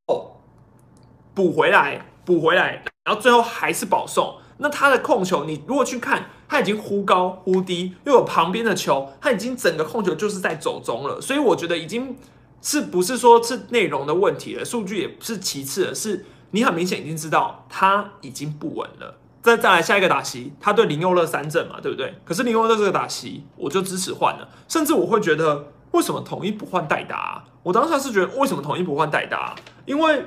[1.34, 4.36] 补回来，补回来，然后最后还是保送。
[4.58, 11.20] 那他的控球，你如果去看，他已经忽高忽低，又有旁边的球，他已经整个控球就是在走中了。
[11.20, 12.16] 所以我觉得已经
[12.60, 16.26] 是不是说是内容的问题了，数据也不是其次的，是。
[16.52, 19.14] 你很明显已经知道他已经不稳了。
[19.40, 22.12] 再再来下一个打席，他对林佑乐三振嘛，对不对？
[22.24, 24.48] 可是林佑乐这个打席，我就支持换了。
[24.66, 27.44] 甚至我会觉得，为什么统一不换代打？
[27.62, 29.54] 我当下是觉得，为什么统一不换代打？
[29.86, 30.24] 因为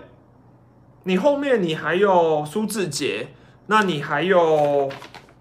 [1.04, 3.30] 你后面你还有苏志杰，
[3.68, 4.90] 那你还有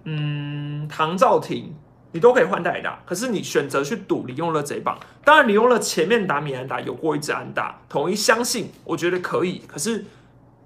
[0.04, 1.74] 嗯唐兆廷，
[2.12, 3.00] 你都可以换代打。
[3.04, 9.62] 可是你选择去赌林佑乐这一棒，当然林佑乐前面打米兰达有过一支安打，统一相信，我觉得可以。
[9.66, 10.04] 可是。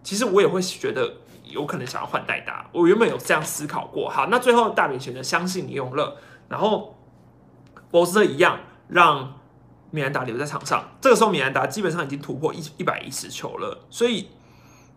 [0.07, 4.09] 其实我也会觉得有可能想要换代打，我原本有这样思考过。
[4.09, 6.17] 好，那最后大饼选择相信李永乐，
[6.49, 6.97] 然后
[7.91, 9.35] 博斯特一样让
[9.97, 10.87] 米兰达留在场上。
[11.01, 14.29] 这个时候米兰达基本上已经突破一一百一十球了，所以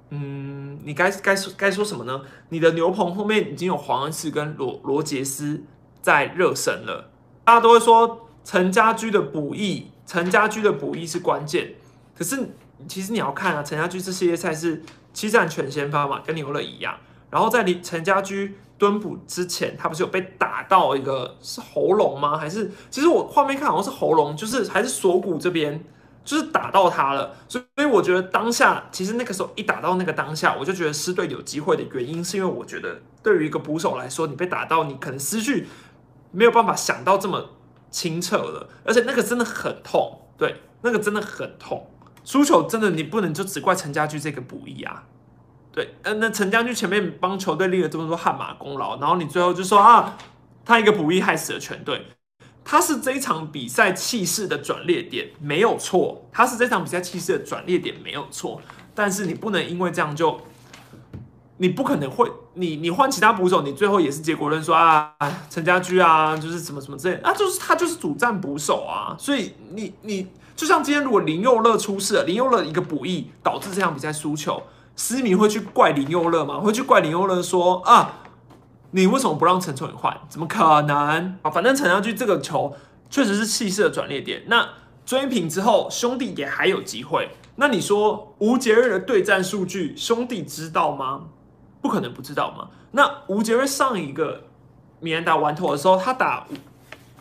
[0.09, 2.21] 嗯，你该该说该说什么呢？
[2.49, 5.63] 你的牛棚后面已经有黄恩赐跟罗罗杰斯
[6.01, 7.11] 在热身了，
[7.45, 11.75] 大家都会说陈家驹的补益，陈家驹的补益是关键，
[12.17, 12.49] 可是
[12.87, 14.83] 其实你要看啊，陈家驹这系列赛是。
[15.11, 16.95] 七战全先发嘛，跟牛乐一样。
[17.31, 22.37] 然后在李陈家驹蹲捕之前，他不是有被打到一个是喉咙吗？
[22.37, 25.83] 还是其实我画面看好像是喉咙，就是还是锁骨这边，
[26.23, 27.35] 就是打到他了。
[27.47, 35.67] 所以所以我觉得当下其实那个时候一打到那个当下，我就觉得狮队有机会的原因，是因为我觉得对于一个捕手来说，你被打到，你可能失去
[36.31, 37.51] 没有办法想到这么
[37.89, 41.89] 清澈了，而且那个真的很痛，对，那个真的很痛。
[42.25, 45.05] 输球真的，你不能就只怪陈家驹这个补益啊，
[45.71, 50.17] 对，嗯，那陈家驹前面帮球队立了这么多汗马功劳，然后你最后就说啊，
[50.65, 52.07] 他一个补益害死了全队，
[52.65, 58.61] 他是这一场比赛气势的转捩点，没有错，他是这场比赛气势的转捩点，没有错，
[58.95, 60.41] 但是你不能因为这样就，
[61.57, 65.13] 你不可能会，你你换其他捕手，你最后也是结果论说啊，
[65.49, 70.27] 陈家驹啊，就是什么什么之类，啊，就是他就是主战捕手啊，所以你你。
[70.59, 74.61] 就像今天，如果林佑乐出事了，林佑乐一个补益导致这场比赛输球，
[74.99, 76.59] 思明会去怪林佑乐吗？
[76.59, 78.15] 会去怪林佑乐说啊，
[78.91, 80.19] 你为什么不让陈崇宇换？
[80.27, 81.49] 怎么可能啊？
[81.49, 82.75] 反正陈家驹这个球
[83.09, 84.43] 确实是气势的转捩点。
[84.47, 84.67] 那
[85.05, 87.29] 追平之后，兄弟也还有机会。
[87.55, 91.27] 那你说吴杰瑞的对战数据，兄弟知道吗？
[91.81, 92.67] 不可能不知道吗。
[92.91, 94.43] 那吴杰瑞上一个
[94.99, 96.45] 米兰达完投的时候，他打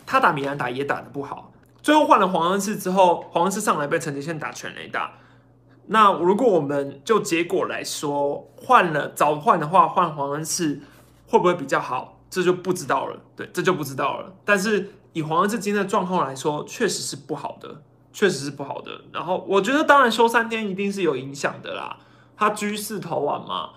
[0.05, 1.53] 他打米兰达也打的不好。
[1.81, 5.13] 最后换了黄恩赐之后，黄恩赐上来被陈杰宪打全垒打。
[5.91, 10.81] 那如果我们就结果来说，换了早换的话，换黄恩赐
[11.27, 12.19] 会不会比较好？
[12.29, 13.19] 这就不知道了。
[13.35, 14.33] 对，这就不知道了。
[14.45, 17.81] 但是以黄恩赐今天的状况来说，确实是不好的，
[18.13, 19.01] 确实是不好的。
[19.11, 21.97] 然后我觉得，当然休三天一定是有影响的啦。
[22.37, 23.71] 他居四投完嘛，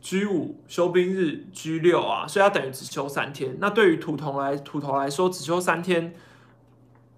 [0.00, 3.56] 居五休兵日，居六啊，所以他等于只休三天。
[3.60, 6.14] 那对于土头来土头来说，只休三天。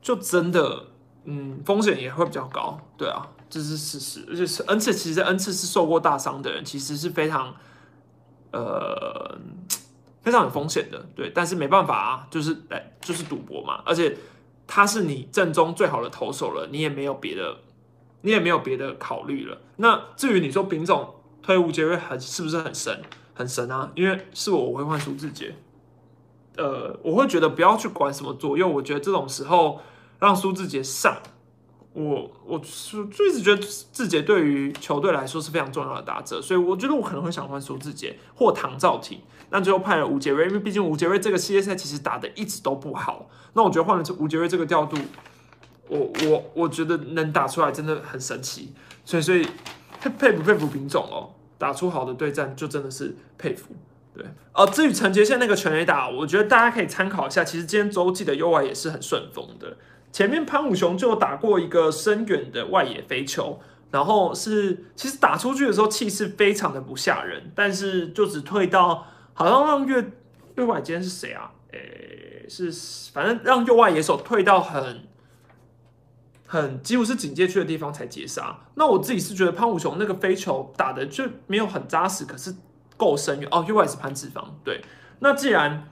[0.00, 0.86] 就真的，
[1.24, 4.24] 嗯，风险也会比较高，对啊，这是事实。
[4.28, 7.54] 而且是恩赐，其实恩赐是受过大伤的人，其实是非常，
[8.52, 9.38] 呃，
[10.22, 11.30] 非常有风险的，对。
[11.34, 13.82] 但是没办法啊，就是哎，就是赌博嘛。
[13.84, 14.16] 而且
[14.66, 17.58] 他是你正中最好的投手了，你也没有别的，
[18.22, 19.58] 你也没有别的考虑了。
[19.76, 23.02] 那至于你说丙总退伍杰瑞很是不是很神？
[23.34, 23.92] 很神啊！
[23.94, 25.54] 因为是我，我会换苏志杰。
[26.56, 29.80] 呃，我会觉得不要去管什么左右，我觉得这种时候
[30.18, 31.22] 让苏志杰上，
[31.98, 33.60] 我我是就一直觉得
[33.92, 39.20] 志杰对于球队来说是非常重要的打者，所以我觉得我可能会想换苏志杰或唐兆廷，
[39.50, 44.96] 那最后派了吴杰瑞，因为毕竟吴杰瑞这个系列赛其实打的一直都不好，那我觉得换了这吴杰瑞这个调度，
[45.88, 48.72] 我我我觉得能打出来真的很神奇，
[49.04, 49.44] 所以所以
[50.00, 53.74] 佩佩服佩服品种哦，打出好的对战就真的是佩服。
[54.14, 57.44] 对，呃，至于陈杰宪那个全垒打，我觉得大家可以参考一下。
[57.44, 59.76] 其实今天周记的右外也是很顺风的。
[60.12, 70.02] 前面潘武雄就打过一个深远的外野飞球，然后是其实打出去的时候气势非常的不吓人，但是就只退到好像让右
[70.56, 71.50] 右外今天是谁啊？
[71.72, 72.72] 诶，是
[73.12, 75.06] 反正让右外野手退到很
[76.46, 78.58] 很几乎是警戒区的地方才截杀。
[78.74, 82.54] 那我自己是觉得潘武雄那个飞球打的就没有很扎实，可是。
[82.98, 84.58] 够深远哦，右外是潘志芳。
[84.64, 84.80] 对，
[85.20, 85.88] 那既然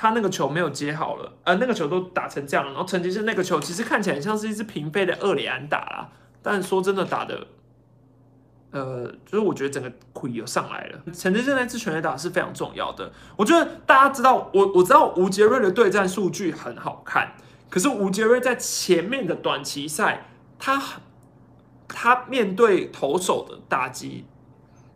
[0.00, 6.08] 他那个球没有接好了，呃，那个球都打成这样了，然后陈杰是那个球其实看起来像是一支平飞的二里安打啦，
[6.40, 7.46] 但说真的打的
[8.70, 10.98] 呃，就是我觉得整个亏又上来了。
[11.12, 13.12] 陈志正那支全垒打是非常重要的。
[13.36, 17.34] 我觉得大家知道，我我知道吴杰瑞的对战数据很好看，
[17.68, 20.24] 可是吴杰瑞在前面的短期赛，
[20.58, 20.82] 他
[21.86, 24.24] 他面对投手的打击，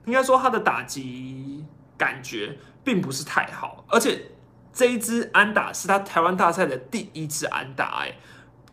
[0.07, 1.67] 应该说他的打击
[1.99, 4.31] 感觉并不是太好，而且
[4.75, 8.15] 这一支安打是他台湾大赛的第一支安打，哎。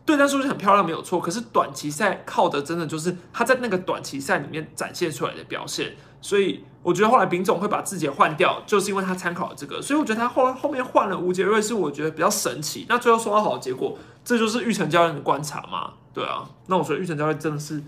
[0.04, 1.20] 对战数据很漂亮，没有错。
[1.20, 5.94] 可是短期赛靠的真的就是他在那个短期赛里面展现出来的表现。
[6.20, 9.80] 所以我觉得后来丙总会把自己换掉，就是因为他参考了这个。
[9.80, 12.84] 所以我觉得他后后面换了吴杰瑞是我觉得比较神奇。
[12.88, 15.92] 那最后收到好的结果，这就是玉成教练的观察嘛？
[16.12, 16.50] 对啊。
[16.66, 17.80] 那我觉得玉成教练真的是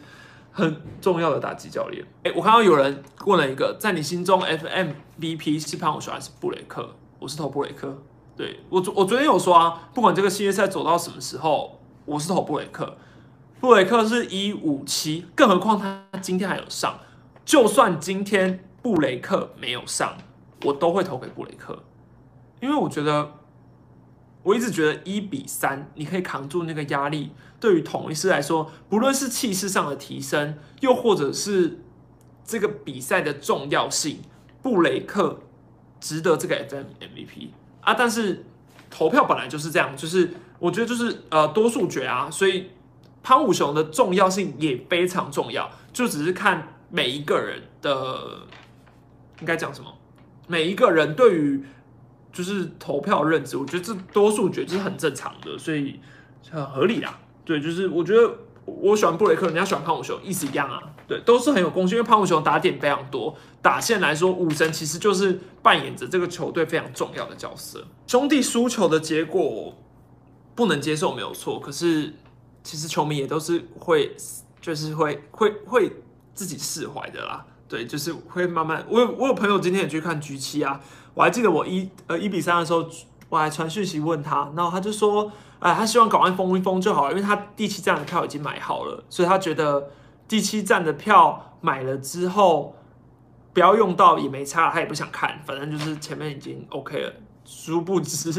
[0.53, 2.05] 很重要的打击教练。
[2.23, 6.95] 哎，我看到有人问了一个，在你心中 FMVP 是潘永雄还是布雷克？
[7.25, 7.97] 我是投布雷克。
[8.37, 11.81] 对我昨我昨天有说啊，不管这个系列赛走到什么时候。
[12.07, 12.99] 我是投布雷克，
[13.61, 16.99] 布雷克是一五七，更何况他今天还有上，
[17.47, 20.19] 就算今天布雷克没有上，
[20.67, 21.83] 我都会投给布雷克，
[22.61, 23.33] 因为我觉得，
[24.43, 31.81] 我一直觉得一比三你可以扛住那个压力，对于统一师来说，不论是气势上的提升，又或者是
[32.45, 34.19] 这个比赛的重要性，
[34.61, 35.41] 布雷克
[36.05, 37.49] 值得这个 M MVP
[37.81, 38.45] 啊，但是
[38.91, 40.31] 投票本来就是这样，就是。
[40.61, 42.71] 我觉得就是呃多数决啊，所以
[43.23, 48.47] 潘武雄的重要性也非常重要，就只是看每一个人的
[49.41, 49.93] 应该讲什么，
[50.47, 51.63] 每一个人对于
[52.33, 56.01] 就是投票认知，我觉得这多数决就是很正常的，所以
[56.51, 57.19] 很合理啦。
[57.45, 58.35] 对，就是我觉得
[58.65, 60.81] 我喜欢布雷克，人家喜欢潘武雄，意思一样啊。
[61.07, 67.85] 对，都是很有贡献，因为潘武雄打点非常多，打线来说，武神其实就是扮演着这个球队非常重要的角色。
[68.07, 69.75] 兄弟输球的结果。
[70.57, 72.15] 不能接受没有错，可是
[72.63, 74.15] 其实球迷也都是会，
[74.61, 75.91] 就是会会会
[76.33, 77.45] 自己释怀的啦。
[77.69, 78.87] 对，就是会慢慢。
[78.89, 80.81] 我有我有朋友今天也去看 G 七啊，
[81.13, 82.89] 我还记得我一呃一比三的时候，
[83.35, 89.91] 我还传讯息问他，然后他就说，哎，他希望赶快封一封就好了，因为他第七站的票已经买好了，所以他觉得
[90.29, 92.77] 第七站的票买了之后
[93.53, 97.13] 不要用到也没差，他也不想看，反正就是前面已经 OK 了。
[97.45, 98.33] 殊不知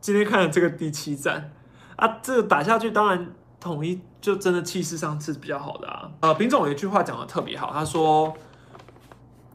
[0.00, 1.52] 今天看了这个第七站。
[1.96, 3.26] 啊，这个打下去，当然
[3.58, 6.08] 统一就真的气势上是比较好的啊。
[6.20, 8.32] 呃，丙总有一句话讲的特别好，他说：“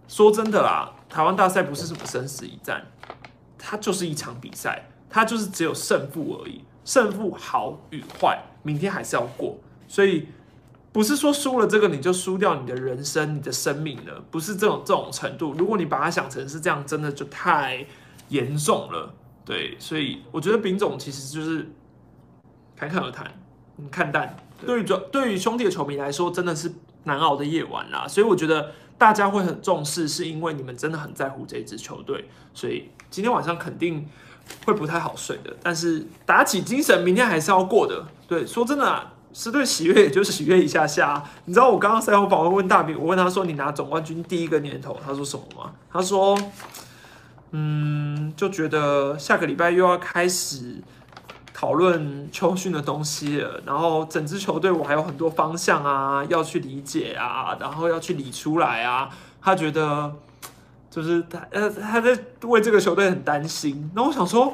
[0.10, 2.86] 说真的啦，台湾大赛不是什么生死一战，
[3.66, 9.58] 它就是一场比赛，它就是只有胜负而已，胜负好与坏，明天还是要过。
[9.88, 10.28] 所以
[10.92, 15.54] 不是说输了这个你就输掉你的人生、你的生命了，不是这种这种程度。
[15.58, 17.86] 如果你把它想成是这样，真的就太
[18.28, 19.14] 严重了。
[19.46, 21.68] 对，所以我觉得丙总其实就是。”
[22.76, 23.32] 侃侃而谈，
[23.78, 24.36] 嗯，看淡。
[24.66, 26.70] 对于对于兄弟的球迷来说，真的是
[27.04, 28.06] 难熬的夜晚啦。
[28.08, 32.26] 所以我觉得大家会很重视，是因为你们真的很在乎这支球队。
[32.54, 34.10] 所以今天晚上肯定
[34.66, 38.04] 会不太好睡的，但是打起精神，明天还是要过的。
[38.28, 41.24] 对，说真的，是对喜悦，也就是喜悦一下下。
[41.46, 46.36] 你知道我刚刚赛后访问问大饼，我问他说：“你拿总冠军第一个年头，他说什么吗？”他说
[47.52, 50.82] ：“嗯，就觉得下个礼拜又要开始。”
[51.54, 59.08] 讨论秋训的东西了，然后整支球队我还有很多方向啊要去理解啊，然后要去理出来啊。
[59.40, 60.14] 他觉得
[60.94, 63.90] 就是他呃他在为这个球队很担心。
[63.96, 64.54] 那我想说，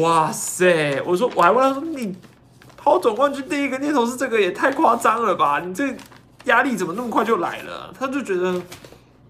[0.00, 1.02] 哇塞！
[1.02, 2.16] 我说我还问他说，你
[2.76, 5.60] 抛总冠军第一个念头是这个，也太夸张了吧？
[5.60, 5.94] 你这
[6.44, 7.92] 压力怎么那么快就来了？
[7.98, 8.62] 他就觉得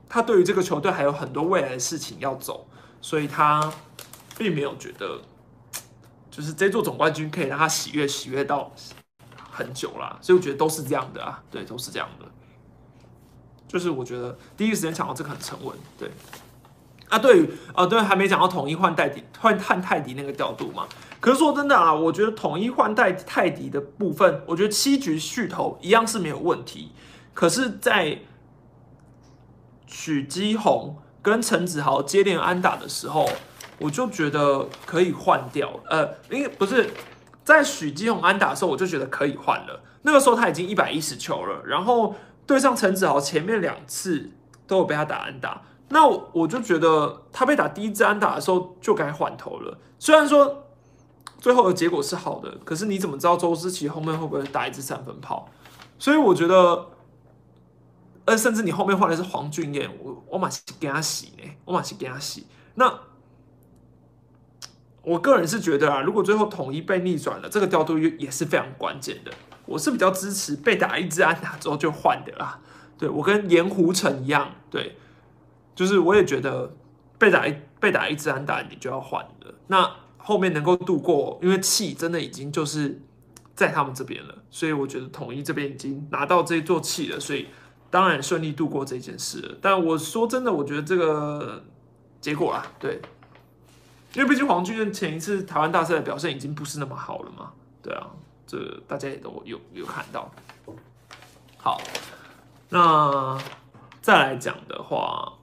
[0.08, 2.68] 他对于这个球队还有很多未来的事情要走，
[3.00, 3.72] 所以他
[4.38, 5.20] 并没有觉得。
[6.28, 8.70] 就是这座总冠军可以让他喜悦喜悦到
[9.50, 12.26] 很久啦，所以我觉得都是这样的啊，对，都是这样的。
[13.68, 16.10] 就是我觉得第一时间想到这个很沉稳，对。
[17.08, 20.86] 啊，对于啊，对，还没讲到统一换代迪换换泰迪那个调度嘛。
[21.20, 26.92] 可是说真的啊，我觉得统一换代泰迪的部分，我觉得七局续投一样是没有问题。
[27.32, 28.18] 可是，在
[29.86, 33.28] 许基宏跟陈子豪接连安打的时候。
[33.78, 36.88] 我就觉得可以换掉，呃，因为不是
[37.44, 39.82] 在许基宏安打的时候，我就觉得可以换了。
[40.00, 42.14] 那个时候他已经一百一十球了，然后
[42.46, 44.30] 对上陈子豪前面两次
[44.66, 49.78] 都有被他打安打，那我就觉得他被打第一支安打的时候就该换头了。
[49.98, 50.64] 虽然说
[51.38, 55.48] 最后的结果是好的，可是你怎么知道周思齐后面会不会打一支三分炮？
[55.98, 56.86] 所以我觉得，
[58.26, 63.00] 呃，甚至你后面换的是黄俊彦，我我马上给他洗呢，我马上给他洗那。
[65.02, 69.30] 我个人是觉得啊，如果最后统一被逆转了，这个调度也也是非常关键的。
[69.66, 72.60] 我是比较支持被打一支安打之后就换的啦。
[72.98, 74.96] 对我跟盐湖城一样，对，
[75.74, 76.74] 就是我也觉得
[77.18, 79.52] 被打一被打一支安打，你就要换的。
[79.66, 83.00] 那后面能够度过，因为气真的已经就是
[83.54, 87.48] 在他们这边了，所以我觉得统一这边已经拿到这座气了，所以
[87.90, 89.58] 当然顺利度过这件事了。
[89.60, 91.62] 但我说真的，我觉得这个
[92.20, 93.00] 结果啊，对，
[94.14, 97.52] 因为毕竟黄俊彦前一次台湾大赛的表现已经不是那么好了嘛，
[97.82, 98.08] 对啊，
[98.46, 100.30] 这大家也都有有看到。
[101.58, 101.80] 好。
[102.68, 103.38] 那
[104.02, 105.34] 再来讲的话，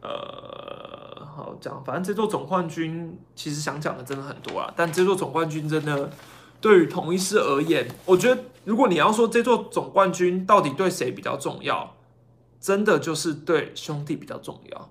[0.00, 4.72] 呃，好讲，反正这座总冠军其实想讲的真的很多啊。
[4.74, 6.10] 但这座总冠军真的
[6.62, 11.94] 对于同一师而言，我觉得如果你要说这座总冠军到底对谁比较重要，
[12.58, 14.90] 真的就是对兄弟比较重要。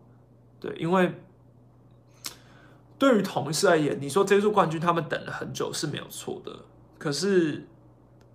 [0.60, 1.12] 对，因为
[3.04, 6.52] 对于同一师而言，你说这座冠军他们等了很久是没有错的，
[6.98, 7.68] 可是。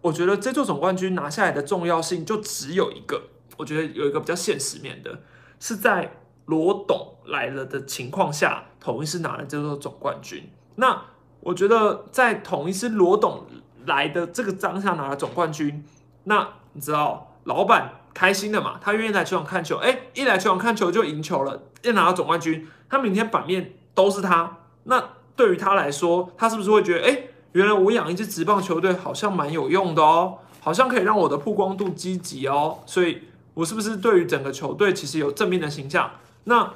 [0.00, 3.20] 我觉得这座总冠军拿下来的重要性就只有一个，
[3.56, 5.22] 我觉得有一个比较现实面的，
[5.58, 10.48] 是在罗董来了的情况下，统一是拿了这座总冠军。
[10.76, 11.02] 那
[11.40, 13.44] 我觉得在统一是罗董
[13.86, 15.84] 来的这个当下拿了总冠军，
[16.24, 18.78] 那你知道老板开心的嘛？
[18.80, 24.57] 他愿意来球场看球，哎，一来球场看球就赢球了，一拿到总冠军，他明天版面都是他。
[24.88, 25.02] 那
[25.36, 27.22] 对于他来说，他是不是会觉得，哎？
[27.52, 33.22] 原来我养一支职棒球队好像蛮有用的哦，好像可以让我的曝光度积极哦，所以
[33.54, 36.10] 我是不是对于整个球队其实有正面的形象？
[36.44, 36.74] 那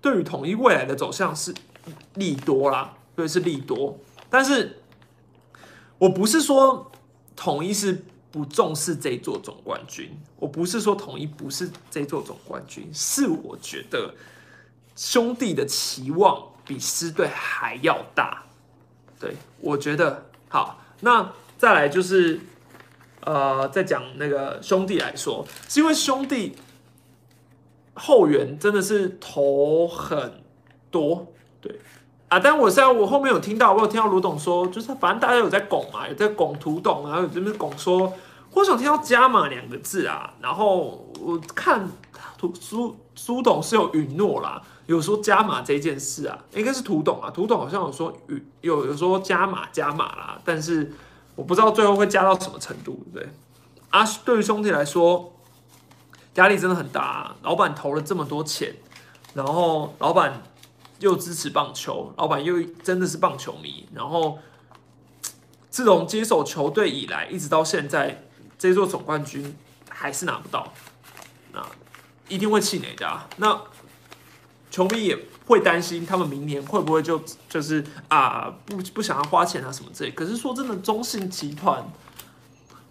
[0.00, 1.54] 对于统一未来的走向是
[2.14, 3.96] 利多啦，对，是利多。
[4.28, 4.82] 但是
[5.96, 6.90] 我不是说
[7.36, 14.12] 统一是不重视这座总冠军，我不是说统一不是这座总冠军，是我觉得
[14.96, 18.42] 兄弟的期望比狮队还要大。
[19.18, 20.80] 对，我觉得好。
[21.00, 22.40] 那再来就是，
[23.20, 26.56] 呃，再讲那个兄弟来说，是因为兄弟
[27.94, 30.42] 后援真的是投很
[30.90, 31.80] 多，对
[32.28, 32.38] 啊。
[32.38, 38.12] 但我现在我后面有听到，我有听到卢董说，就是反正大家有在拱嘛，有在拱涂董啊，有这边拱说，
[38.52, 40.34] 我想听到加码两个字啊。
[40.40, 41.88] 然后我看
[42.38, 44.62] 涂苏苏董是有允诺啦。
[44.86, 48.12] 有说加码这件事啊，应该是涂董啊，涂董好像有说
[48.60, 50.92] 有有说加码加码啦，但是
[51.34, 53.32] 我不知道最后会加到什么程度，对不对？
[53.90, 55.32] 啊，对于兄弟来说，
[56.34, 57.34] 压力真的很大。
[57.42, 58.74] 老板投了这么多钱，
[59.34, 60.42] 然后老板
[60.98, 64.38] 又支持棒球，老板又真的是棒球迷，然后
[65.70, 68.24] 自从接手球队以来，一直到现在，
[68.58, 69.56] 这座总冠军
[69.88, 70.72] 还是拿不到，
[71.52, 71.64] 那
[72.28, 73.28] 一定会气馁的啊。
[73.36, 73.60] 那
[74.72, 80.10] 球迷也会担心，他们明年会不会就就是啊不不想要花钱啊什么之类。
[80.12, 81.86] 可是说真的，中信集团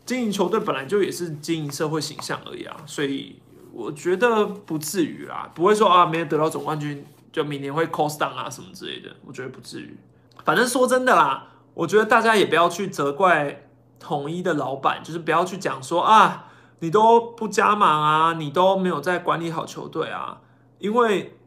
[0.06, 3.36] 经营球队本来就也是经营社会形象而已啊，所以
[3.74, 7.04] 我觉得不至于啦，不会说啊没有得到总冠军
[7.34, 9.98] 就明年会 cost down 啊什么之类的，我觉得不至于。
[10.46, 13.68] 反正说真的啦，我觉得大家也不要去责怪
[14.00, 16.46] 统一的老板，就是不要去讲说啊
[16.82, 20.42] 你都不加码啊，你都没有在管理好球队啊，
[20.78, 21.38] 因为。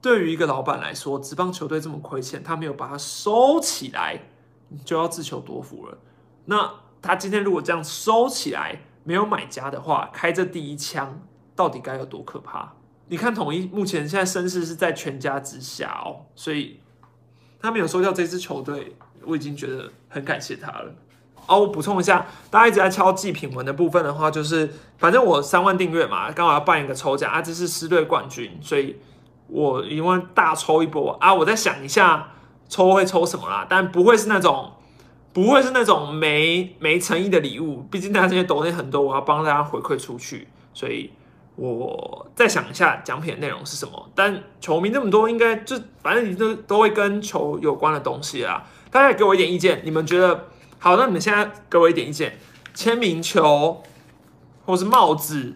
[0.00, 4.20] 对于一个老板来说，职棒球队这么亏欠，他没有把它收起来，
[4.84, 5.98] 就要自求多福了。
[6.44, 6.72] 那
[7.02, 11.20] 他今天如果这样收起来，没有买家的话，开这第一枪，
[11.56, 12.72] 到底该有多可怕？
[13.08, 16.78] 你看统一目前现在声势是在全家之下哦，所以
[17.60, 18.94] 他没有收掉这支球队，
[19.24, 20.94] 我已经觉得很感谢他了。
[21.48, 28.96] 哦，我补充一下，大家一直在敲祭品文的部分的话，就是反正我三万订阅嘛，刚好要办一个抽奖啊，这是狮队冠军，所以。
[29.48, 31.34] 我因为大抽一波啊！
[31.34, 32.28] 我再想一下
[32.68, 34.72] 抽会抽什么啦，但不会是那种
[35.32, 41.10] 不会是那种没没诚意的礼物，毕竟大家这些抖音很多，我要帮大家回馈出去，所以
[41.56, 44.10] 我再想一下奖品的内容是什么。
[44.14, 48.64] 但球迷那么多，应该就反正你都都会跟球有关的东西啦。
[48.90, 50.46] 大家给我一点意见，你们觉得
[50.78, 50.96] 好？
[50.96, 52.38] 那你们现在给我一点意见，
[52.74, 53.82] 签名球，
[54.66, 55.54] 或是帽子，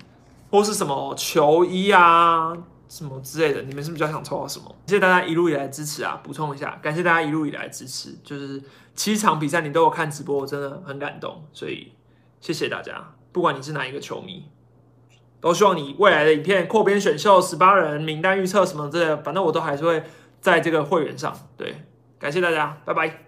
[0.51, 2.57] 或是什么球衣啊？
[2.93, 4.67] 什么之类的，你们是比较想抽到什么？
[4.87, 6.21] 谢谢大家一路以来支持啊！
[6.23, 8.63] 补充一下，感谢大家一路以来支持，就是
[8.95, 11.91] 七场比赛你都有看直播，我真的很感动，所以
[12.39, 13.03] 谢谢大家。
[13.33, 14.45] 不管你是哪一个球迷，
[15.41, 20.03] 都希望你未来的影片扩编选秀、十八人名单预测什么之类的，反正我都还是会
[20.43, 21.35] 在这个会员上。
[21.57, 21.87] 对，
[22.19, 23.22] 感谢大家，拜拜。